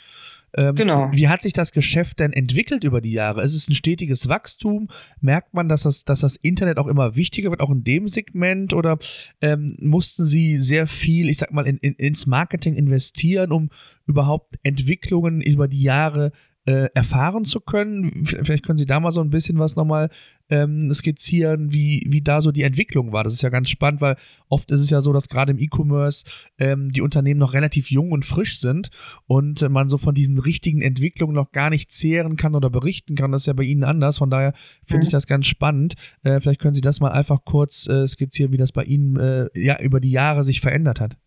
[0.55, 1.09] Ähm, genau.
[1.11, 3.43] Wie hat sich das Geschäft denn entwickelt über die Jahre?
[3.43, 4.87] Ist es ein stetiges Wachstum?
[5.19, 8.73] Merkt man, dass das, dass das Internet auch immer wichtiger wird, auch in dem Segment?
[8.73, 8.97] Oder
[9.41, 13.69] ähm, mussten Sie sehr viel, ich sag mal, in, in, ins Marketing investieren, um
[14.05, 16.31] überhaupt Entwicklungen über die Jahre
[16.67, 18.25] äh, erfahren zu können.
[18.25, 20.09] Vielleicht können Sie da mal so ein bisschen was nochmal
[20.49, 23.23] ähm, skizzieren, wie, wie da so die Entwicklung war.
[23.23, 24.17] Das ist ja ganz spannend, weil
[24.49, 26.25] oft ist es ja so, dass gerade im E-Commerce
[26.57, 28.89] ähm, die Unternehmen noch relativ jung und frisch sind
[29.27, 33.15] und äh, man so von diesen richtigen Entwicklungen noch gar nicht zehren kann oder berichten
[33.15, 33.31] kann.
[33.31, 34.17] Das ist ja bei Ihnen anders.
[34.17, 34.53] Von daher
[34.83, 35.07] finde mhm.
[35.07, 35.95] ich das ganz spannend.
[36.23, 39.47] Äh, vielleicht können Sie das mal einfach kurz äh, skizzieren, wie das bei Ihnen äh,
[39.55, 41.17] ja über die Jahre sich verändert hat.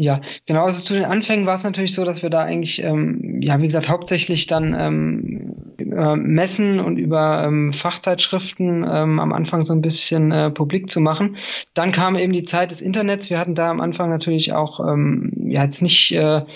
[0.00, 0.64] Ja, genau.
[0.64, 3.66] Also zu den Anfängen war es natürlich so, dass wir da eigentlich, ähm, ja, wie
[3.66, 9.82] gesagt, hauptsächlich dann ähm, über Messen und über ähm, Fachzeitschriften ähm, am Anfang so ein
[9.82, 11.36] bisschen äh, publik zu machen.
[11.74, 13.28] Dann kam eben die Zeit des Internets.
[13.28, 16.46] Wir hatten da am Anfang natürlich auch ähm, ja jetzt nicht äh,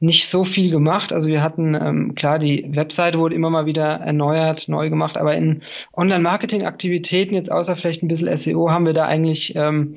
[0.00, 1.12] nicht so viel gemacht.
[1.12, 5.36] Also wir hatten ähm, klar die Webseite wurde immer mal wieder erneuert, neu gemacht, aber
[5.36, 5.60] in
[5.92, 9.96] Online-Marketing-Aktivitäten jetzt außer vielleicht ein bisschen SEO haben wir da eigentlich ähm,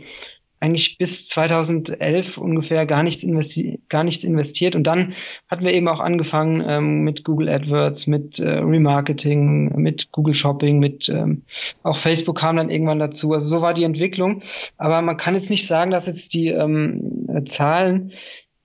[0.60, 4.76] eigentlich bis 2011 ungefähr gar nichts, investi gar nichts investiert.
[4.76, 5.14] Und dann
[5.48, 10.80] hatten wir eben auch angefangen ähm, mit Google AdWords, mit äh, Remarketing, mit Google Shopping,
[10.80, 11.44] mit ähm,
[11.84, 13.34] auch Facebook kam dann irgendwann dazu.
[13.34, 14.42] Also so war die Entwicklung.
[14.78, 18.12] Aber man kann jetzt nicht sagen, dass jetzt die ähm, Zahlen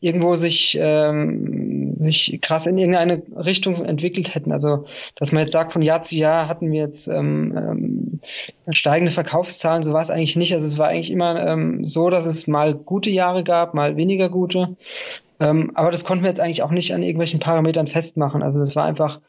[0.02, 4.52] irgendwo sich, ähm, sich krass in irgendeine Richtung entwickelt hätten.
[4.52, 8.20] Also, dass man jetzt sagt, von Jahr zu Jahr hatten wir jetzt ähm, ähm,
[8.70, 10.52] steigende Verkaufszahlen, so war es eigentlich nicht.
[10.55, 14.28] Also es war eigentlich immer ähm, so, dass es mal gute Jahre gab, mal weniger
[14.28, 14.76] gute.
[15.40, 18.42] Ähm, aber das konnten wir jetzt eigentlich auch nicht an irgendwelchen Parametern festmachen.
[18.42, 19.20] Also das war einfach,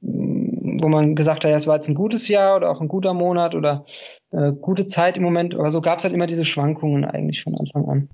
[0.00, 2.88] mm, wo man gesagt hat, ja, es war jetzt ein gutes Jahr oder auch ein
[2.88, 3.84] guter Monat oder
[4.30, 5.54] äh, gute Zeit im Moment.
[5.54, 8.08] Aber so gab es halt immer diese Schwankungen eigentlich von Anfang an.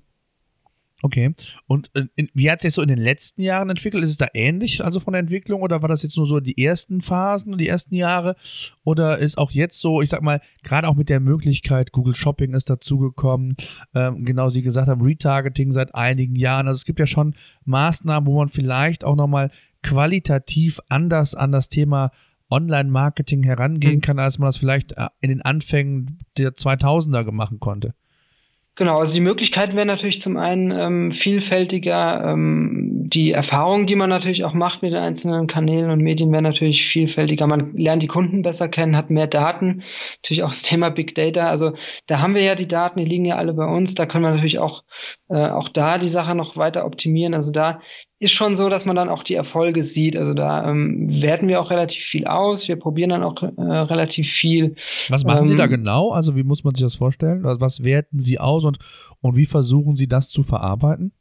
[1.05, 1.35] Okay.
[1.67, 4.01] Und äh, in, wie hat sich so in den letzten Jahren entwickelt?
[4.05, 6.63] Ist es da ähnlich, also von der Entwicklung, oder war das jetzt nur so die
[6.63, 8.37] ersten Phasen, die ersten Jahre?
[8.85, 12.53] Oder ist auch jetzt so, ich sag mal, gerade auch mit der Möglichkeit, Google Shopping
[12.53, 13.57] ist dazugekommen,
[13.93, 16.69] ähm, genau Sie gesagt haben, Retargeting seit einigen Jahren.
[16.69, 17.35] Also es gibt ja schon
[17.65, 22.11] Maßnahmen, wo man vielleicht auch nochmal qualitativ anders an das Thema
[22.49, 24.01] Online-Marketing herangehen mhm.
[24.01, 27.93] kann, als man das vielleicht äh, in den Anfängen der 2000er machen konnte.
[28.75, 32.23] Genau, also die Möglichkeiten wären natürlich zum einen ähm, vielfältiger.
[32.25, 36.43] Ähm, die Erfahrungen, die man natürlich auch macht mit den einzelnen Kanälen und Medien, wären
[36.43, 37.47] natürlich vielfältiger.
[37.47, 39.83] Man lernt die Kunden besser kennen, hat mehr Daten.
[40.17, 41.49] Natürlich auch das Thema Big Data.
[41.49, 41.73] Also
[42.07, 43.95] da haben wir ja die Daten, die liegen ja alle bei uns.
[43.95, 44.83] Da können wir natürlich auch,
[45.29, 47.33] äh, auch da die Sache noch weiter optimieren.
[47.33, 47.79] Also da
[48.19, 50.15] ist schon so, dass man dann auch die Erfolge sieht.
[50.15, 52.67] Also da ähm, werten wir auch relativ viel aus.
[52.67, 54.75] Wir probieren dann auch äh, relativ viel.
[55.09, 56.11] Was machen ähm, Sie da ähm, genau?
[56.11, 57.45] Also wie muss man sich das vorstellen?
[57.45, 58.77] Also was werten Sie aus und,
[59.21, 61.11] und wie versuchen Sie das zu verarbeiten?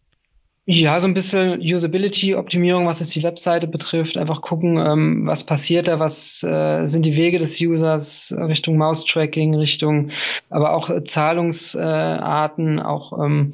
[0.64, 4.16] Ja, so ein bisschen Usability-Optimierung, was es die Webseite betrifft.
[4.16, 9.56] Einfach gucken, ähm, was passiert da, was äh, sind die Wege des Users Richtung Mouse-Tracking,
[9.56, 10.10] Richtung,
[10.50, 13.50] aber auch äh, Zahlungsarten, äh, auch ähm,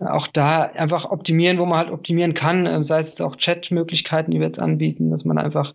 [0.00, 4.38] auch da einfach optimieren, wo man halt optimieren kann, äh, sei es auch Chat-Möglichkeiten, die
[4.38, 5.74] wir jetzt anbieten, dass man einfach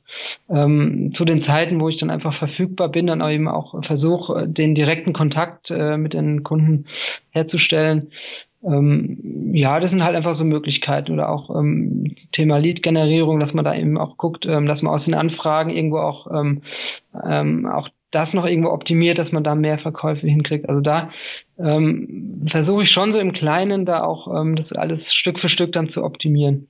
[0.50, 4.48] ähm, zu den Zeiten, wo ich dann einfach verfügbar bin, dann auch eben auch versuche,
[4.48, 6.86] den direkten Kontakt äh, mit den Kunden
[7.32, 8.10] herzustellen.
[8.65, 13.65] Ähm, ja, das sind halt einfach so Möglichkeiten oder auch ähm, Thema Lead-Generierung, dass man
[13.65, 16.62] da eben auch guckt, ähm, dass man aus den Anfragen irgendwo auch, ähm,
[17.23, 20.69] ähm, auch das noch irgendwo optimiert, dass man da mehr Verkäufe hinkriegt.
[20.69, 21.10] Also da
[21.60, 25.73] ähm, versuche ich schon so im Kleinen da auch ähm, das alles Stück für Stück
[25.73, 26.67] dann zu optimieren.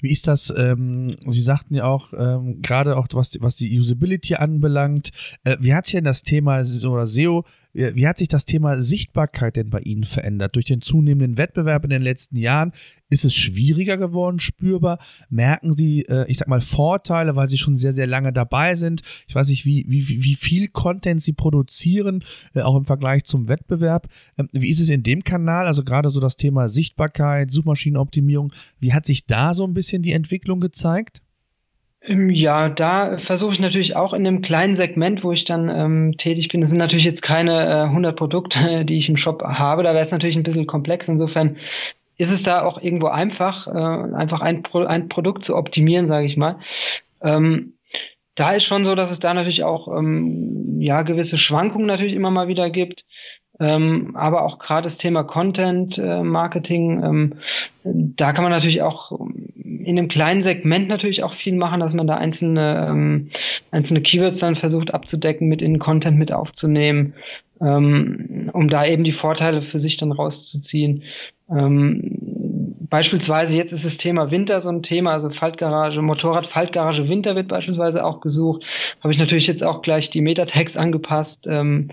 [0.00, 0.52] Wie ist das?
[0.56, 5.10] Ähm, Sie sagten ja auch, ähm, gerade auch was, was die Usability anbelangt,
[5.44, 9.56] äh, wie hat sich denn das Thema oder SEO wie hat sich das Thema Sichtbarkeit
[9.56, 10.56] denn bei Ihnen verändert?
[10.56, 12.72] Durch den zunehmenden Wettbewerb in den letzten Jahren
[13.08, 14.98] ist es schwieriger geworden, spürbar?
[15.30, 19.02] Merken Sie, äh, ich sag mal, Vorteile, weil Sie schon sehr, sehr lange dabei sind?
[19.26, 23.48] Ich weiß nicht, wie, wie, wie viel Content Sie produzieren, äh, auch im Vergleich zum
[23.48, 24.08] Wettbewerb.
[24.36, 25.66] Ähm, wie ist es in dem Kanal?
[25.66, 28.52] Also gerade so das Thema Sichtbarkeit, Suchmaschinenoptimierung.
[28.80, 31.22] Wie hat sich da so ein bisschen die Entwicklung gezeigt?
[32.04, 36.16] Ähm, ja, da versuche ich natürlich auch in dem kleinen Segment, wo ich dann ähm,
[36.16, 36.60] tätig bin.
[36.60, 39.82] Das sind natürlich jetzt keine äh, 100 Produkte, die ich im Shop habe.
[39.82, 41.08] Da wäre es natürlich ein bisschen komplex.
[41.08, 41.56] Insofern
[42.18, 46.26] ist es da auch irgendwo einfach, äh, einfach ein, Pro ein Produkt zu optimieren, sage
[46.26, 46.58] ich mal.
[47.22, 47.74] Ähm,
[48.34, 52.30] da ist schon so, dass es da natürlich auch ähm, ja gewisse Schwankungen natürlich immer
[52.30, 53.04] mal wieder gibt.
[53.60, 57.34] Ähm, aber auch gerade das Thema Content äh, Marketing, ähm,
[57.84, 59.12] da kann man natürlich auch
[59.64, 63.28] in einem kleinen Segment natürlich auch viel machen, dass man da einzelne ähm,
[63.70, 67.14] einzelne Keywords dann versucht abzudecken, mit in Content mit aufzunehmen,
[67.60, 71.02] ähm, um da eben die Vorteile für sich dann rauszuziehen.
[72.92, 77.48] Beispielsweise jetzt ist das Thema Winter so ein Thema, also Faltgarage, Motorrad Faltgarage Winter wird
[77.48, 78.66] beispielsweise auch gesucht.
[79.00, 81.88] Habe ich natürlich jetzt auch gleich die Metatext angepasst, ähm,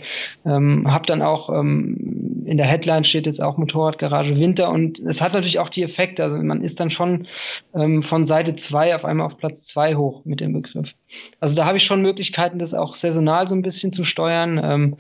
[0.46, 5.22] ähm, habe dann auch ähm, in der Headline steht jetzt auch Motorradgarage Winter und es
[5.22, 7.28] hat natürlich auch die Effekte, also man ist dann schon
[7.74, 10.96] ähm, von Seite 2 auf einmal auf Platz 2 hoch mit dem Begriff.
[11.40, 14.60] Also da habe ich schon Möglichkeiten, das auch saisonal so ein bisschen zu steuern.
[14.62, 14.98] Ähm,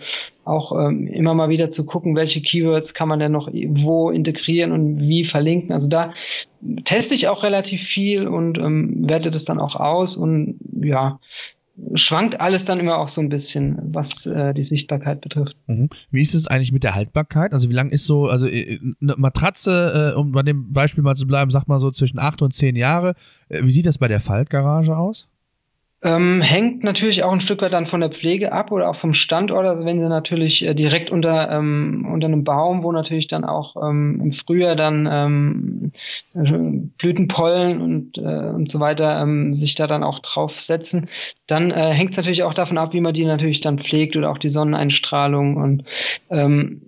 [0.49, 4.71] auch ähm, immer mal wieder zu gucken, welche Keywords kann man denn noch wo integrieren
[4.71, 5.71] und wie verlinken.
[5.71, 6.13] Also da
[6.85, 11.19] teste ich auch relativ viel und ähm, werte das dann auch aus und ja,
[11.93, 15.55] schwankt alles dann immer auch so ein bisschen, was äh, die Sichtbarkeit betrifft.
[15.67, 15.89] Mhm.
[16.11, 17.53] Wie ist es eigentlich mit der Haltbarkeit?
[17.53, 21.15] Also wie lang ist so, also äh, eine Matratze, äh, um bei dem Beispiel mal
[21.15, 23.13] zu bleiben, sagt mal so zwischen acht und zehn Jahre.
[23.49, 25.27] Äh, wie sieht das bei der Faltgarage aus?
[26.01, 29.13] Ähm, hängt natürlich auch ein Stück weit dann von der Pflege ab oder auch vom
[29.13, 29.67] Standort.
[29.67, 33.75] Also wenn sie natürlich äh, direkt unter, ähm, unter einem Baum, wo natürlich dann auch
[33.75, 35.91] ähm, im Frühjahr dann ähm,
[36.97, 41.09] Blütenpollen und, äh, und so weiter ähm, sich da dann auch drauf setzen,
[41.47, 44.31] dann äh, hängt es natürlich auch davon ab, wie man die natürlich dann pflegt oder
[44.31, 45.57] auch die Sonneneinstrahlung.
[45.57, 45.83] Und
[46.29, 46.81] ähm,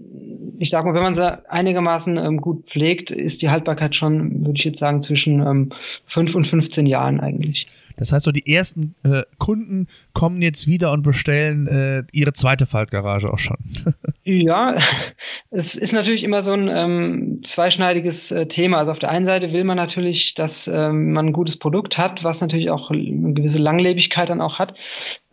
[0.57, 4.63] ich sag mal, wenn man sie einigermaßen gut pflegt, ist die Haltbarkeit schon, würde ich
[4.63, 5.69] jetzt sagen, zwischen ähm,
[6.05, 7.67] 5 und 15 Jahren eigentlich.
[7.97, 12.65] Das heißt, so die ersten äh, Kunden kommen jetzt wieder und bestellen äh, ihre zweite
[12.65, 13.57] Faltgarage auch schon.
[14.23, 14.77] ja,
[15.49, 18.77] es ist natürlich immer so ein ähm, zweischneidiges äh, Thema.
[18.77, 22.23] Also auf der einen Seite will man natürlich, dass ähm, man ein gutes Produkt hat,
[22.23, 24.73] was natürlich auch eine gewisse Langlebigkeit dann auch hat.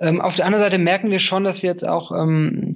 [0.01, 2.73] Ähm, auf der anderen Seite merken wir schon, dass wir jetzt auch ähm,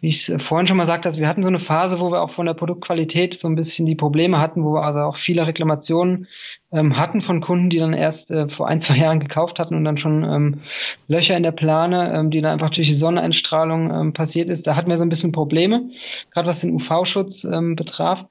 [0.00, 2.22] wie ich es vorhin schon mal sagte, also wir hatten so eine Phase, wo wir
[2.22, 5.46] auch von der Produktqualität so ein bisschen die Probleme hatten, wo wir also auch viele
[5.46, 6.28] Reklamationen
[6.70, 9.84] ähm, hatten von Kunden, die dann erst äh, vor ein, zwei Jahren gekauft hatten und
[9.84, 10.60] dann schon ähm,
[11.08, 14.66] Löcher in der Plane, ähm, die dann einfach durch die Sonneneinstrahlung ähm, passiert ist.
[14.66, 15.88] Da hatten wir so ein bisschen Probleme,
[16.32, 18.26] gerade was den UV-Schutz ähm, betraf.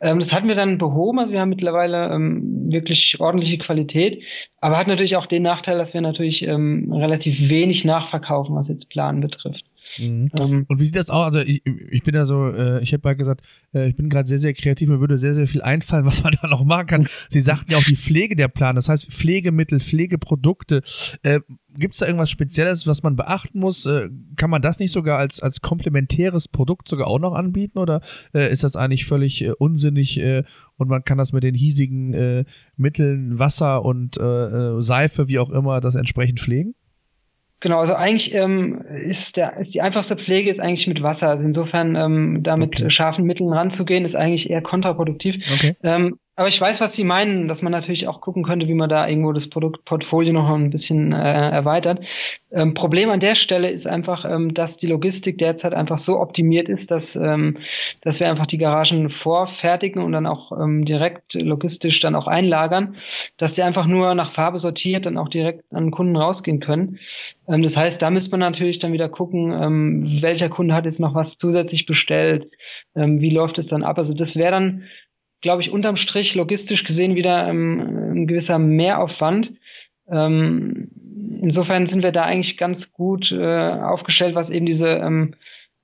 [0.00, 4.24] Ähm, das hatten wir dann behoben, also wir haben mittlerweile ähm, wirklich ordentliche Qualität,
[4.60, 8.90] aber hat natürlich auch den Nachteil, dass wir natürlich ähm, relativ wenig nachverkaufen, was jetzt
[8.90, 9.64] Planen betrifft.
[9.98, 10.30] Mhm.
[10.38, 11.34] Ähm, und wie sieht das aus?
[11.34, 14.28] Also ich, ich bin ja so, äh, ich hätte mal gesagt, äh, ich bin gerade
[14.28, 17.08] sehr, sehr kreativ, mir würde sehr, sehr viel einfallen, was man da noch machen kann.
[17.28, 20.82] Sie sagten ja auch die Pflege der Plan, das heißt Pflegemittel, Pflegeprodukte.
[21.22, 21.40] Äh,
[21.74, 23.86] Gibt es da irgendwas Spezielles, was man beachten muss?
[23.86, 28.02] Äh, kann man das nicht sogar als, als komplementäres Produkt sogar auch noch anbieten oder
[28.34, 30.44] äh, ist das eigentlich völlig äh, unsinnig äh,
[30.76, 32.44] und man kann das mit den hiesigen
[32.76, 36.74] Mitteln, Wasser und Seife, wie auch immer, das entsprechend pflegen?
[37.62, 41.28] Genau, also eigentlich ähm, ist, der, ist die einfachste Pflege ist eigentlich mit Wasser.
[41.28, 42.90] Also insofern ähm, da mit okay.
[42.90, 45.36] scharfen Mitteln ranzugehen, ist eigentlich eher kontraproduktiv.
[45.54, 45.76] Okay.
[45.84, 48.88] Ähm, aber ich weiß, was Sie meinen, dass man natürlich auch gucken könnte, wie man
[48.88, 52.06] da irgendwo das Produktportfolio noch ein bisschen äh, erweitert.
[52.50, 56.70] Ähm, Problem an der Stelle ist einfach, ähm, dass die Logistik derzeit einfach so optimiert
[56.70, 57.58] ist, dass, ähm,
[58.00, 62.94] dass wir einfach die Garagen vorfertigen und dann auch ähm, direkt logistisch dann auch einlagern,
[63.36, 66.98] dass die einfach nur nach Farbe sortiert dann auch direkt an Kunden rausgehen können.
[67.46, 71.00] Ähm, das heißt, da müsste man natürlich dann wieder gucken, ähm, welcher Kunde hat jetzt
[71.00, 72.50] noch was zusätzlich bestellt,
[72.94, 73.98] wie läuft es dann ab.
[73.98, 74.84] Also das wäre dann
[75.42, 79.52] glaube ich, unterm Strich logistisch gesehen wieder ähm, ein gewisser Mehraufwand.
[80.10, 80.88] Ähm,
[81.42, 85.34] insofern sind wir da eigentlich ganz gut äh, aufgestellt, was eben diese ähm,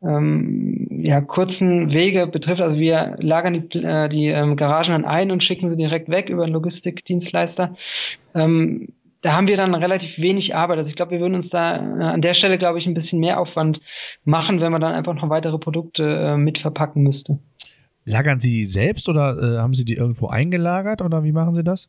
[0.02, 2.62] ähm, ja, kurzen Wege betrifft.
[2.62, 6.28] Also wir lagern die, äh, die ähm, Garagen dann ein und schicken sie direkt weg
[6.28, 7.74] über einen Logistikdienstleister.
[8.34, 8.88] Ähm,
[9.20, 10.78] da haben wir dann relativ wenig Arbeit.
[10.78, 13.18] Also ich glaube, wir würden uns da äh, an der Stelle, glaube ich, ein bisschen
[13.18, 13.80] mehr Aufwand
[14.24, 17.40] machen, wenn man dann einfach noch weitere Produkte äh, mit verpacken müsste.
[18.08, 21.64] Lagern Sie die selbst oder äh, haben Sie die irgendwo eingelagert oder wie machen Sie
[21.64, 21.88] das?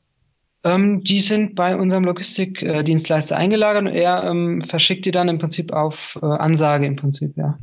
[0.61, 5.71] Ähm, die sind bei unserem Logistikdienstleister eingelagert und er ähm, verschickt die dann im Prinzip
[5.71, 7.57] auf äh, Ansage im Prinzip, ja.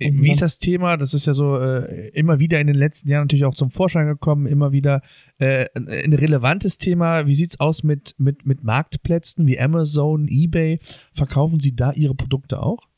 [0.00, 0.96] Wie ist das Thema?
[0.96, 4.08] Das ist ja so äh, immer wieder in den letzten Jahren natürlich auch zum Vorschein
[4.08, 5.02] gekommen, immer wieder
[5.38, 7.28] äh, ein relevantes Thema.
[7.28, 10.80] Wie sieht's aus mit, mit, mit Marktplätzen wie Amazon, eBay?
[11.12, 12.88] Verkaufen Sie da Ihre Produkte auch?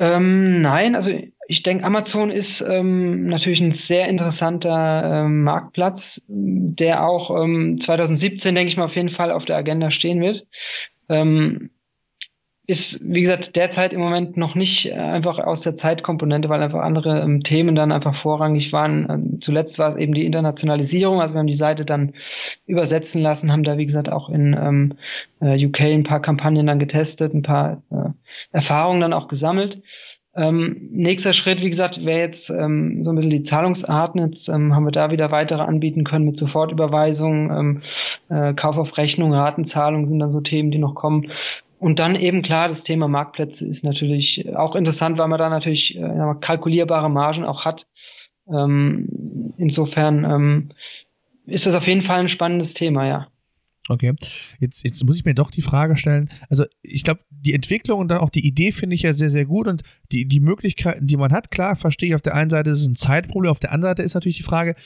[0.00, 1.12] Ähm, nein, also
[1.50, 8.54] ich denke, Amazon ist ähm, natürlich ein sehr interessanter ähm, Marktplatz, der auch ähm, 2017,
[8.54, 10.46] denke ich mal, auf jeden Fall auf der Agenda stehen wird.
[11.08, 11.70] Ähm,
[12.68, 16.82] ist, wie gesagt, derzeit im Moment noch nicht äh, einfach aus der Zeitkomponente, weil einfach
[16.82, 19.08] andere ähm, Themen dann einfach vorrangig waren.
[19.10, 22.12] Ähm, zuletzt war es eben die Internationalisierung, also wir haben die Seite dann
[22.66, 24.92] übersetzen lassen, haben da, wie gesagt, auch in ähm,
[25.40, 28.10] äh, UK ein paar Kampagnen dann getestet, ein paar äh,
[28.52, 29.82] Erfahrungen dann auch gesammelt.
[30.40, 34.22] Ähm, nächster Schritt, wie gesagt, wäre jetzt ähm, so ein bisschen die Zahlungsarten.
[34.22, 37.82] Jetzt ähm, haben wir da wieder weitere anbieten können mit Sofortüberweisung, ähm,
[38.30, 41.30] äh, Kauf auf Rechnung, Ratenzahlung sind dann so Themen, die noch kommen.
[41.78, 45.94] Und dann eben klar, das Thema Marktplätze ist natürlich auch interessant, weil man da natürlich
[45.96, 47.86] äh, kalkulierbare Margen auch hat.
[48.50, 50.68] Ähm, insofern ähm,
[51.44, 53.26] ist das auf jeden Fall ein spannendes Thema, ja.
[53.88, 54.12] Okay,
[54.60, 58.08] jetzt, jetzt muss ich mir doch die Frage stellen, also ich glaube, die Entwicklung und
[58.08, 61.16] dann auch die Idee finde ich ja sehr, sehr gut und die, die Möglichkeiten, die
[61.16, 63.72] man hat, klar, verstehe ich, auf der einen Seite ist es ein Zeitproblem, auf der
[63.72, 64.76] anderen Seite ist natürlich die Frage,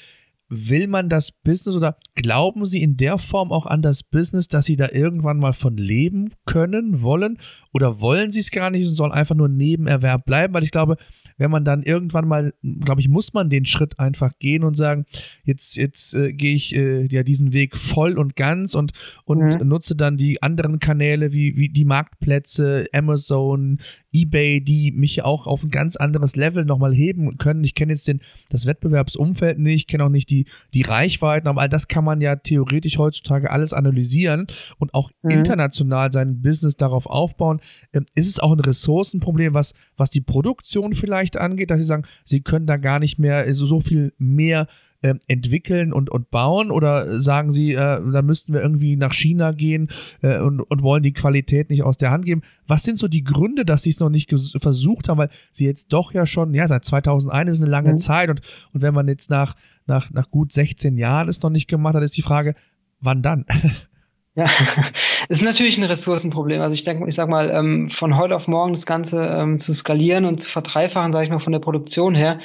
[0.48, 4.66] will man das Business oder glauben Sie in der Form auch an das Business, dass
[4.66, 7.38] Sie da irgendwann mal von leben können, wollen?
[7.72, 10.54] Oder wollen Sie es gar nicht und sollen einfach nur Nebenerwerb bleiben?
[10.54, 10.96] Weil ich glaube,
[11.36, 15.04] wenn man dann irgendwann mal, glaube ich, muss man den Schritt einfach gehen und sagen,
[15.44, 18.92] jetzt, jetzt äh, gehe ich äh, ja diesen Weg voll und ganz und,
[19.24, 19.68] und mhm.
[19.68, 23.78] nutze dann die anderen Kanäle wie, wie die Marktplätze, Amazon,
[24.14, 27.64] eBay, die mich auch auf ein ganz anderes Level nochmal heben können.
[27.64, 31.68] Ich kenne jetzt den, das Wettbewerbsumfeld nicht, kenne auch nicht die, die Reichweiten, aber all
[31.68, 34.46] das kann man ja theoretisch heutzutage alles analysieren
[34.78, 35.30] und auch mhm.
[35.30, 37.60] international sein Business darauf aufbauen.
[37.92, 42.04] Ähm, ist es auch ein Ressourcenproblem, was, was die Produktion vielleicht angeht, dass sie sagen,
[42.24, 44.68] sie können da gar nicht mehr so, so viel mehr
[45.04, 46.70] äh, entwickeln und, und bauen?
[46.70, 49.90] Oder sagen Sie, äh, da müssten wir irgendwie nach China gehen
[50.22, 52.42] äh, und, und wollen die Qualität nicht aus der Hand geben?
[52.66, 55.18] Was sind so die Gründe, dass Sie es noch nicht versucht haben?
[55.18, 57.98] Weil Sie jetzt doch ja schon, ja, seit 2001 ist eine lange mhm.
[57.98, 58.40] Zeit und,
[58.72, 59.54] und wenn man jetzt nach,
[59.86, 62.54] nach, nach gut 16 Jahren es noch nicht gemacht hat, ist die Frage,
[63.00, 63.44] wann dann?
[64.36, 64.50] Ja,
[65.28, 66.60] ist natürlich ein Ressourcenproblem.
[66.60, 69.72] Also ich denke, ich sag mal, ähm, von heute auf morgen das Ganze ähm, zu
[69.72, 72.40] skalieren und zu verdreifachen, sage ich mal, von der Produktion her,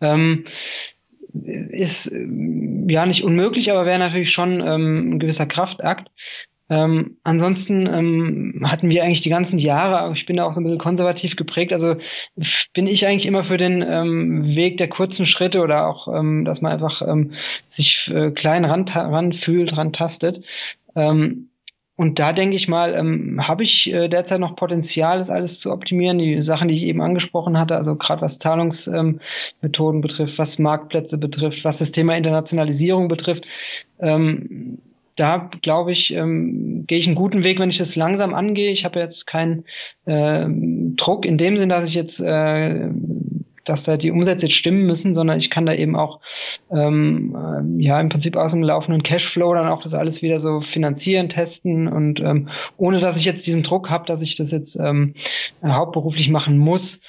[0.00, 0.44] ähm,
[1.44, 2.26] ist äh,
[2.88, 6.10] ja nicht unmöglich, aber wäre natürlich schon ähm, ein gewisser Kraftakt.
[6.68, 10.64] Ähm, ansonsten ähm, hatten wir eigentlich die ganzen Jahre, ich bin da auch so ein
[10.64, 11.94] bisschen konservativ geprägt, also
[12.72, 16.62] bin ich eigentlich immer für den ähm, Weg der kurzen Schritte oder auch, ähm, dass
[16.62, 17.32] man einfach ähm,
[17.68, 20.44] sich äh, klein ran, ran fühlt, ran tastet.
[20.96, 21.50] Ähm,
[21.96, 25.72] und da denke ich mal, ähm, habe ich äh, derzeit noch Potenzial, das alles zu
[25.72, 26.18] optimieren.
[26.18, 31.16] Die Sachen, die ich eben angesprochen hatte, also gerade was Zahlungsmethoden ähm, betrifft, was Marktplätze
[31.16, 33.46] betrifft, was das Thema Internationalisierung betrifft.
[33.98, 34.78] Ähm,
[35.16, 38.70] da glaube ich, ähm, gehe ich einen guten Weg, wenn ich das langsam angehe.
[38.70, 39.64] Ich habe jetzt keinen
[40.04, 40.46] äh,
[40.96, 42.90] Druck in dem Sinn, dass ich jetzt äh,
[43.68, 46.20] dass da die Umsätze jetzt stimmen müssen, sondern ich kann da eben auch
[46.70, 50.60] ähm, äh, ja im Prinzip aus dem laufenden Cashflow dann auch das alles wieder so
[50.60, 54.76] finanzieren, testen und ähm, ohne dass ich jetzt diesen Druck habe, dass ich das jetzt
[54.76, 55.14] ähm,
[55.62, 57.00] hauptberuflich machen muss.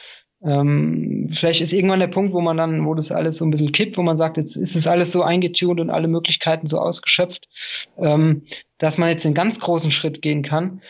[0.44, 3.72] Ähm, vielleicht ist irgendwann der Punkt, wo man dann, wo das alles so ein bisschen
[3.72, 7.48] kippt, wo man sagt, jetzt ist es alles so eingetunt und alle Möglichkeiten so ausgeschöpft,
[7.98, 8.44] ähm,
[8.78, 10.82] dass man jetzt den ganz großen Schritt gehen kann.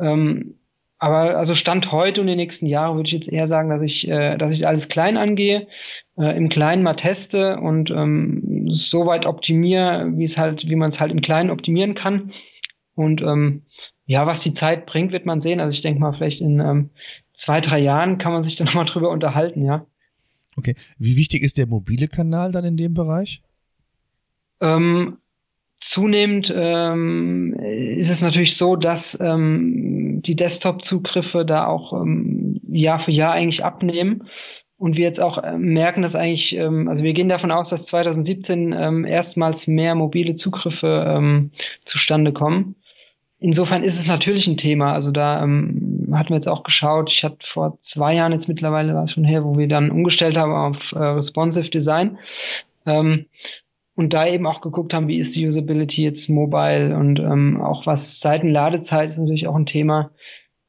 [0.00, 0.58] Ähm,
[0.98, 4.08] aber also Stand heute und die nächsten Jahre würde ich jetzt eher sagen, dass ich,
[4.08, 5.66] äh, dass ich alles klein angehe,
[6.16, 10.88] äh, im Kleinen mal teste und ähm, so weit optimiere, wie es halt, wie man
[10.88, 12.32] es halt im Kleinen optimieren kann.
[12.94, 13.64] Und ähm,
[14.06, 15.60] ja, was die Zeit bringt, wird man sehen.
[15.60, 16.90] Also ich denke mal, vielleicht in ähm,
[17.32, 19.86] zwei, drei Jahren kann man sich dann nochmal drüber unterhalten, ja.
[20.56, 20.74] Okay.
[20.98, 23.42] Wie wichtig ist der mobile Kanal dann in dem Bereich?
[24.62, 25.18] Ähm,
[25.78, 33.10] Zunehmend ähm, ist es natürlich so, dass ähm, die Desktop-Zugriffe da auch ähm, Jahr für
[33.10, 34.28] Jahr eigentlich abnehmen
[34.78, 37.84] und wir jetzt auch äh, merken, dass eigentlich, ähm, also wir gehen davon aus, dass
[37.86, 41.50] 2017 ähm, erstmals mehr mobile Zugriffe ähm,
[41.84, 42.76] zustande kommen.
[43.38, 44.92] Insofern ist es natürlich ein Thema.
[44.92, 47.10] Also da ähm, hatten wir jetzt auch geschaut.
[47.10, 50.38] Ich hatte vor zwei Jahren jetzt mittlerweile war es schon her, wo wir dann umgestellt
[50.38, 52.18] haben auf äh, responsive Design.
[52.86, 53.26] Ähm,
[53.96, 57.86] und da eben auch geguckt haben, wie ist die Usability jetzt mobile und ähm, auch
[57.86, 60.12] was Seitenladezeit ist natürlich auch ein Thema.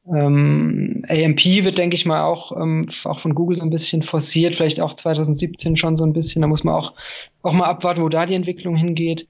[0.06, 4.54] Ähm, AMP wird, denke ich mal, auch, ähm, auch von Google so ein bisschen forciert,
[4.54, 6.40] vielleicht auch 2017 schon so ein bisschen.
[6.40, 6.94] Da muss man auch,
[7.42, 9.28] auch mal abwarten, wo da die Entwicklung hingeht.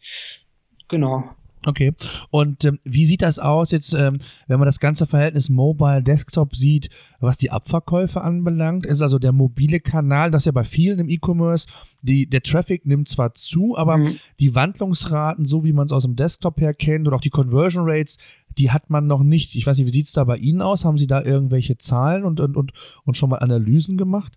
[0.88, 1.24] Genau.
[1.66, 1.92] Okay.
[2.30, 6.54] Und ähm, wie sieht das aus jetzt, ähm, wenn man das ganze Verhältnis Mobile Desktop
[6.54, 6.88] sieht,
[7.20, 8.86] was die Abverkäufe anbelangt?
[8.86, 11.66] Ist also der mobile Kanal, das ja bei vielen im E-Commerce,
[12.02, 14.16] die der Traffic nimmt zwar zu, aber mhm.
[14.38, 17.84] die Wandlungsraten, so wie man es aus dem Desktop her kennt oder auch die Conversion
[17.88, 18.18] Rates,
[18.56, 19.54] die hat man noch nicht.
[19.54, 20.84] Ich weiß nicht, wie sieht es da bei Ihnen aus?
[20.84, 22.72] Haben Sie da irgendwelche Zahlen und, und, und,
[23.04, 24.32] und schon mal Analysen gemacht?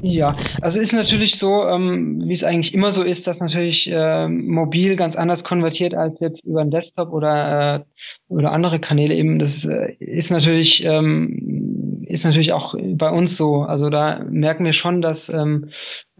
[0.00, 4.28] Ja, also ist natürlich so, ähm, wie es eigentlich immer so ist, dass natürlich äh,
[4.28, 7.84] mobil ganz anders konvertiert als jetzt über einen Desktop oder äh,
[8.28, 9.38] oder andere Kanäle eben.
[9.38, 13.62] Das äh, ist natürlich ähm, ist natürlich auch bei uns so.
[13.62, 15.68] Also da merken wir schon, dass ähm,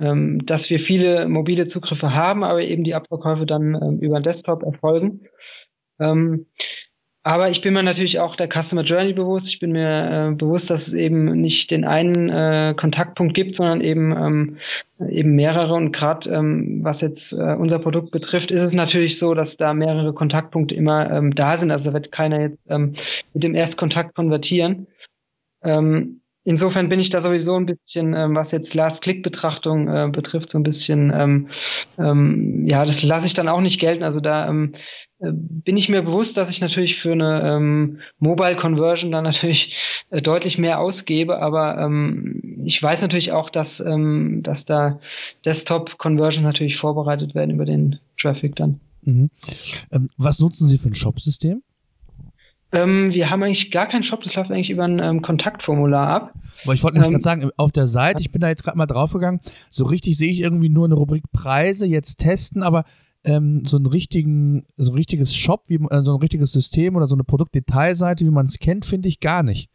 [0.01, 4.25] ähm, dass wir viele mobile Zugriffe haben, aber eben die Abverkäufe dann ähm, über einen
[4.25, 5.21] Desktop erfolgen.
[6.01, 6.47] Ähm,
[7.25, 9.49] aber ich bin mir natürlich auch der Customer Journey bewusst.
[9.49, 13.81] Ich bin mir äh, bewusst, dass es eben nicht den einen äh, Kontaktpunkt gibt, sondern
[13.81, 14.57] eben ähm,
[15.11, 15.75] eben mehrere.
[15.75, 19.75] Und gerade ähm, was jetzt äh, unser Produkt betrifft, ist es natürlich so, dass da
[19.75, 21.71] mehrere Kontaktpunkte immer ähm, da sind.
[21.71, 22.95] Also da wird keiner jetzt ähm,
[23.35, 24.87] mit dem Erstkontakt konvertieren.
[25.63, 30.59] Ähm, insofern bin ich da sowieso ein bisschen, ähm, was jetzt Last-Click-Betrachtung äh, betrifft, so
[30.59, 31.49] ein bisschen, ähm,
[31.99, 34.03] ähm, ja, das lasse ich dann auch nicht gelten.
[34.03, 34.73] Also da ähm,
[35.19, 39.77] äh, bin ich mir bewusst, dass ich natürlich für eine ähm, Mobile Conversion dann natürlich
[40.09, 45.01] äh, deutlich mehr ausgebe, aber ähm, ich weiß natürlich auch, dass, ähm, dass da
[45.45, 48.81] Desktop Conversions natürlich vorbereitet werden über den Traffic dann.
[49.03, 49.29] Mhm.
[49.93, 51.63] Ähm, was nutzen Sie für ein Shop-System?
[52.71, 56.35] Ähm, wir haben eigentlich gar keinen Shop, das läuft eigentlich über ein ähm, Kontaktformular ab.
[56.65, 58.77] Aber ich wollte nämlich ähm, gerade sagen, auf der Seite, ich bin da jetzt gerade
[58.77, 59.41] mal draufgegangen,
[59.71, 62.85] so richtig sehe ich irgendwie nur eine Rubrik Preise, jetzt testen, aber
[63.25, 67.07] ähm, so, einen richtigen, so ein richtiges Shop, wie, äh, so ein richtiges System oder
[67.07, 69.71] so eine Produktdetailseite, wie man es kennt, finde ich gar nicht.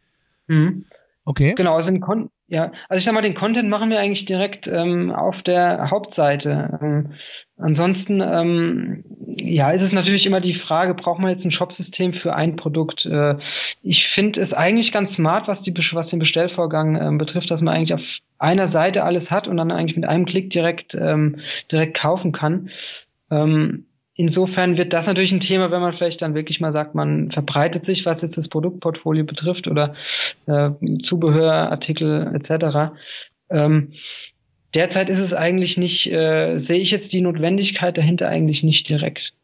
[0.46, 0.84] Mhm.
[1.24, 1.54] Okay.
[1.56, 4.66] Genau, also ein Kon ja, also ich sag mal, den Content machen wir eigentlich direkt
[4.66, 6.78] ähm, auf der Hauptseite.
[6.82, 7.12] Ähm,
[7.56, 12.34] ansonsten, ähm, ja, ist es natürlich immer die Frage, braucht man jetzt ein Shopsystem für
[12.34, 13.06] ein Produkt?
[13.06, 13.36] Äh,
[13.82, 17.74] ich finde es eigentlich ganz smart, was, die, was den Bestellvorgang ähm, betrifft, dass man
[17.74, 21.36] eigentlich auf einer Seite alles hat und dann eigentlich mit einem Klick direkt, ähm,
[21.72, 22.68] direkt kaufen kann.
[23.30, 27.30] Ähm, insofern wird das natürlich ein Thema, wenn man vielleicht dann wirklich mal sagt, man
[27.30, 29.94] verbreitet sich, was jetzt das Produktportfolio betrifft oder
[30.46, 30.70] äh,
[31.04, 32.94] Zubehörartikel etc.
[33.50, 33.92] Ähm,
[34.74, 39.34] derzeit ist es eigentlich nicht, äh, sehe ich jetzt die Notwendigkeit dahinter eigentlich nicht direkt.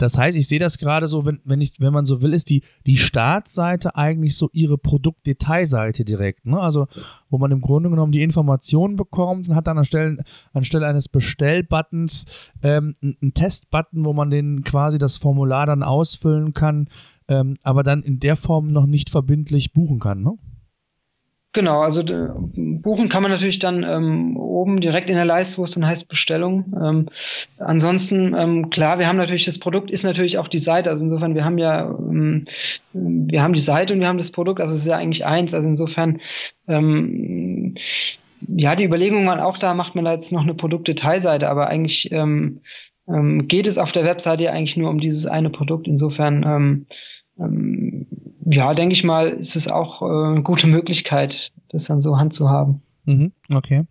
[0.00, 2.48] Das heißt, ich sehe das gerade so, wenn, wenn, ich, wenn man so will, ist
[2.48, 6.46] die, die Startseite eigentlich so ihre Produktdetailseite direkt.
[6.46, 6.58] Ne?
[6.58, 6.86] Also,
[7.28, 10.24] wo man im Grunde genommen die Informationen bekommt und hat dann anstelle,
[10.54, 12.24] anstelle eines Bestellbuttons
[12.62, 16.88] ähm, einen Testbutton, wo man den quasi das Formular dann ausfüllen kann,
[17.28, 20.22] ähm, aber dann in der Form noch nicht verbindlich buchen kann.
[20.22, 20.38] Ne?
[21.52, 25.72] Genau, also buchen kann man natürlich dann ähm, oben direkt in der Leiste, wo es
[25.72, 26.72] dann heißt Bestellung.
[26.80, 27.08] Ähm,
[27.58, 30.90] ansonsten, ähm, klar, wir haben natürlich, das Produkt ist natürlich auch die Seite.
[30.90, 32.44] Also insofern, wir haben ja, ähm,
[32.92, 35.52] wir haben die Seite und wir haben das Produkt, also es ist ja eigentlich eins.
[35.52, 36.20] Also insofern,
[36.68, 37.74] ähm,
[38.46, 42.12] ja, die Überlegungen waren auch da, macht man da jetzt noch eine Produktdetailseite, aber eigentlich
[42.12, 42.60] ähm,
[43.08, 45.88] ähm, geht es auf der Webseite ja eigentlich nur um dieses eine Produkt.
[45.88, 46.86] Insofern, ähm,
[47.40, 48.06] ähm,
[48.44, 52.82] ja, denke ich mal, ist es auch äh, eine gute Möglichkeit, das dann so handzuhaben.
[53.06, 53.86] Mhm, okay.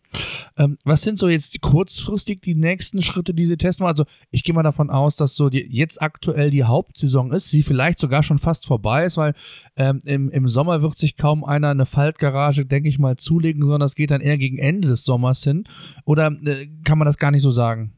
[0.57, 3.85] Ähm, was sind so jetzt kurzfristig die nächsten Schritte, die Sie testen?
[3.85, 7.63] Also ich gehe mal davon aus, dass so die, jetzt aktuell die Hauptsaison ist, sie
[7.63, 9.33] vielleicht sogar schon fast vorbei ist, weil
[9.75, 13.81] ähm, im, im Sommer wird sich kaum einer eine Faltgarage, denke ich mal, zulegen, sondern
[13.81, 15.63] das geht dann eher gegen Ende des Sommers hin.
[16.05, 17.93] Oder äh, kann man das gar nicht so sagen?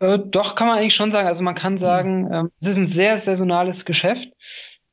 [0.00, 1.28] Äh, doch, kann man eigentlich schon sagen.
[1.28, 4.28] Also man kann sagen, äh, es ist ein sehr saisonales Geschäft.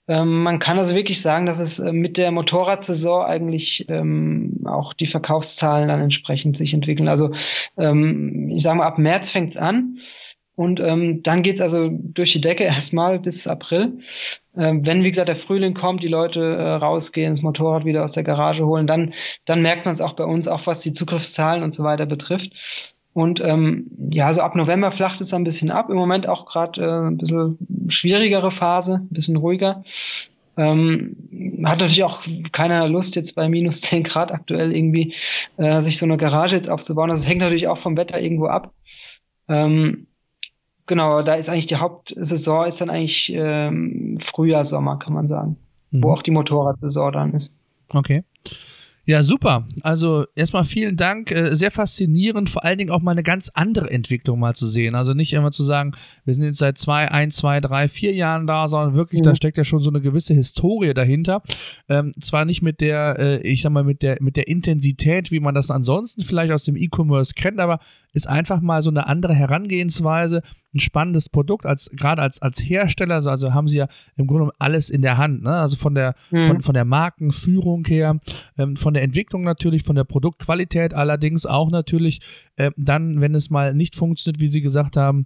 [0.10, 4.94] Ähm, man kann also wirklich sagen, dass es äh, mit der Motorradsaison eigentlich ähm, auch
[4.94, 7.08] die Verkaufszahlen dann entsprechend sich entwickeln.
[7.08, 7.32] Also
[7.78, 9.98] ähm, ich sage mal, ab März fängt's an.
[10.56, 14.00] Und ähm, dann geht's also durch die Decke erstmal bis April.
[14.58, 18.14] Ähm, wenn, wie gesagt, der Frühling kommt, die Leute äh, rausgehen, das Motorrad wieder aus
[18.14, 19.14] der Garage holen, dann,
[19.46, 22.96] dann merkt man es auch bei uns, auch was die Zugriffszahlen und so weiter betrifft.
[23.20, 25.90] Und ähm, ja, so ab November flacht es ein bisschen ab.
[25.90, 27.58] Im Moment auch gerade äh, ein bisschen
[27.90, 29.84] schwierigere Phase, ein bisschen ruhiger.
[30.56, 31.18] Ähm,
[31.66, 32.22] hat natürlich auch
[32.54, 35.16] keiner Lust, jetzt bei minus 10 Grad aktuell irgendwie
[35.58, 37.10] äh, sich so eine Garage jetzt aufzubauen.
[37.10, 38.72] Das hängt natürlich auch vom Wetter irgendwo ab.
[39.50, 40.08] Ähm,
[40.86, 45.58] genau, da ist eigentlich die Hauptsaison ist dann eigentlich ähm, Frühjahr, Sommer, kann man sagen.
[45.92, 46.04] Mhm.
[46.04, 47.52] Wo auch die Motorradsaison dann ist.
[47.94, 48.24] Okay.
[49.10, 49.68] Ja, super.
[49.82, 51.32] Also erstmal vielen Dank.
[51.32, 54.94] Äh, sehr faszinierend, vor allen Dingen auch mal eine ganz andere Entwicklung mal zu sehen.
[54.94, 55.94] Also nicht immer zu sagen,
[56.26, 59.26] wir sind jetzt seit zwei, ein, zwei, drei, vier Jahren da, sondern wirklich, mhm.
[59.26, 61.42] da steckt ja schon so eine gewisse Historie dahinter.
[61.88, 65.40] Ähm, zwar nicht mit der, äh, ich sag mal, mit der, mit der Intensität, wie
[65.40, 67.80] man das ansonsten vielleicht aus dem E-Commerce kennt, aber
[68.14, 70.44] ist einfach mal so eine andere Herangehensweise,
[70.74, 74.52] ein spannendes Produkt, als gerade als, als Hersteller, also, also haben sie ja im Grunde
[74.60, 75.52] alles in der Hand, ne?
[75.52, 76.48] Also von der, mhm.
[76.48, 78.20] von, von der Markenführung her,
[78.58, 82.22] ähm, von der Entwicklung natürlich, von der Produktqualität, allerdings auch natürlich
[82.56, 85.26] äh, dann, wenn es mal nicht funktioniert, wie Sie gesagt haben,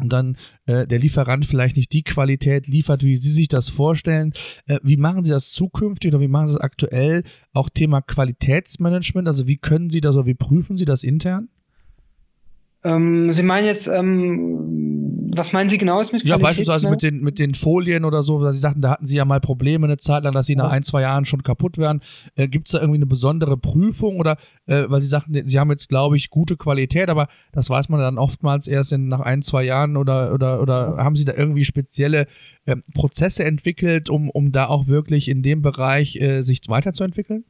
[0.00, 4.32] und dann äh, der Lieferant vielleicht nicht die Qualität liefert, wie Sie sich das vorstellen.
[4.66, 7.24] Äh, wie machen Sie das zukünftig oder wie machen Sie das aktuell?
[7.52, 11.48] Auch Thema Qualitätsmanagement, also wie können Sie das oder wie prüfen Sie das intern?
[12.82, 17.38] Ähm, Sie meinen jetzt, ähm, was meinen Sie genau mit Ja, beispielsweise mit den, mit
[17.38, 20.24] den Folien oder so, weil Sie sagten, da hatten Sie ja mal Probleme eine Zeit
[20.24, 20.70] lang, dass sie nach ja.
[20.70, 22.00] ein, zwei Jahren schon kaputt werden.
[22.36, 25.70] Äh, Gibt es da irgendwie eine besondere Prüfung oder, äh, weil Sie sagten, Sie haben
[25.70, 29.42] jetzt, glaube ich, gute Qualität, aber das weiß man dann oftmals erst in, nach ein,
[29.42, 32.26] zwei Jahren oder, oder, oder haben Sie da irgendwie spezielle
[32.64, 37.44] äh, Prozesse entwickelt, um, um da auch wirklich in dem Bereich äh, sich weiterzuentwickeln?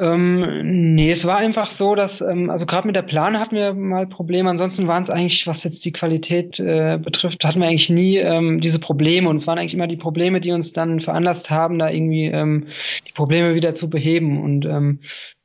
[0.00, 3.74] Ähm, nee, es war einfach so, dass, ähm, also gerade mit der Plane hatten wir
[3.74, 4.48] mal Probleme.
[4.48, 8.60] Ansonsten waren es eigentlich, was jetzt die Qualität äh, betrifft, hatten wir eigentlich nie ähm,
[8.60, 9.28] diese Probleme.
[9.28, 12.66] Und es waren eigentlich immer die Probleme, die uns dann veranlasst haben, da irgendwie ähm,
[13.08, 14.40] die Probleme wieder zu beheben.
[14.40, 15.00] Und ähm,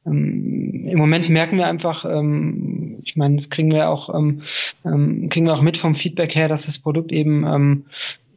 [0.06, 4.42] ähm, im Moment merken wir einfach, ähm, ich meine, das kriegen wir auch, ähm,
[4.86, 7.86] ähm, kriegen wir auch mit vom Feedback her, dass das Produkt eben ähm,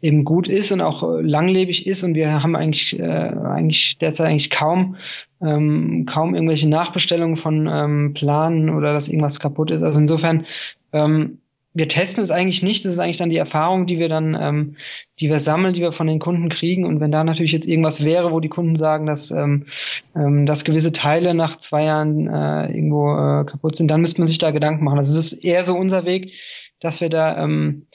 [0.03, 4.29] eben gut ist und auch äh, langlebig ist und wir haben eigentlich äh, eigentlich derzeit
[4.29, 4.97] eigentlich kaum
[5.41, 9.83] ähm, kaum irgendwelche Nachbestellungen von ähm, Planen oder dass irgendwas kaputt ist.
[9.83, 10.45] Also insofern
[10.93, 11.39] ähm,
[11.77, 12.87] wir testen es eigentlich nicht.
[12.87, 14.77] Das ist eigentlich dann die Erfahrung, die wir dann, ähm,
[15.21, 16.87] die wir sammeln, die wir von den Kunden kriegen.
[16.87, 19.67] Und wenn da natürlich jetzt irgendwas wäre, wo die Kunden sagen, dass, ähm,
[20.15, 24.27] ähm, dass gewisse Teile nach zwei Jahren äh, irgendwo äh, kaputt sind, dann müsste man
[24.27, 24.97] sich da Gedanken machen.
[24.97, 26.33] Also es ist eher so unser Weg,
[26.81, 27.87] dass wir da ähm,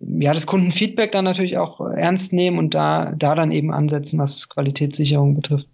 [0.00, 4.48] ja, das Kundenfeedback dann natürlich auch ernst nehmen und da, da dann eben ansetzen, was
[4.48, 5.68] Qualitätssicherung betrifft.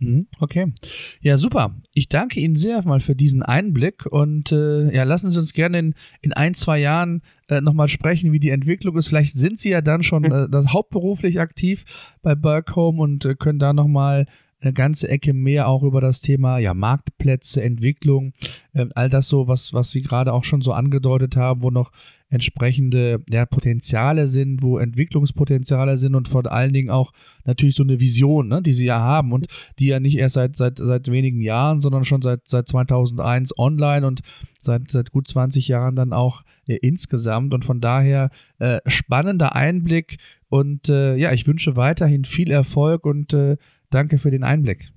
[0.00, 0.72] Mhm, okay.
[1.20, 1.74] Ja, super.
[1.92, 5.78] Ich danke Ihnen sehr mal für diesen Einblick und äh, ja, lassen Sie uns gerne
[5.78, 9.08] in, in ein, zwei Jahren äh, nochmal sprechen, wie die Entwicklung ist.
[9.08, 11.84] Vielleicht sind Sie ja dann schon äh, das hauptberuflich aktiv
[12.22, 14.26] bei Berghome und äh, können da nochmal
[14.62, 18.32] eine ganze Ecke mehr auch über das Thema ja, Marktplätze, Entwicklung,
[18.72, 21.92] äh, all das so, was, was Sie gerade auch schon so angedeutet haben, wo noch
[22.30, 27.12] entsprechende ja, Potenziale sind, wo Entwicklungspotenziale sind und vor allen Dingen auch
[27.44, 29.46] natürlich so eine Vision, ne, die sie ja haben und
[29.78, 34.06] die ja nicht erst seit, seit, seit wenigen Jahren, sondern schon seit, seit 2001 online
[34.06, 34.20] und
[34.62, 40.18] seit, seit gut 20 Jahren dann auch äh, insgesamt und von daher äh, spannender Einblick
[40.48, 43.56] und äh, ja, ich wünsche weiterhin viel Erfolg und äh,
[43.90, 44.90] danke für den Einblick.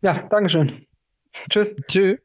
[0.00, 0.86] Ja, Dankeschön.
[1.48, 1.68] Tschüss.
[1.86, 2.18] Tschüss.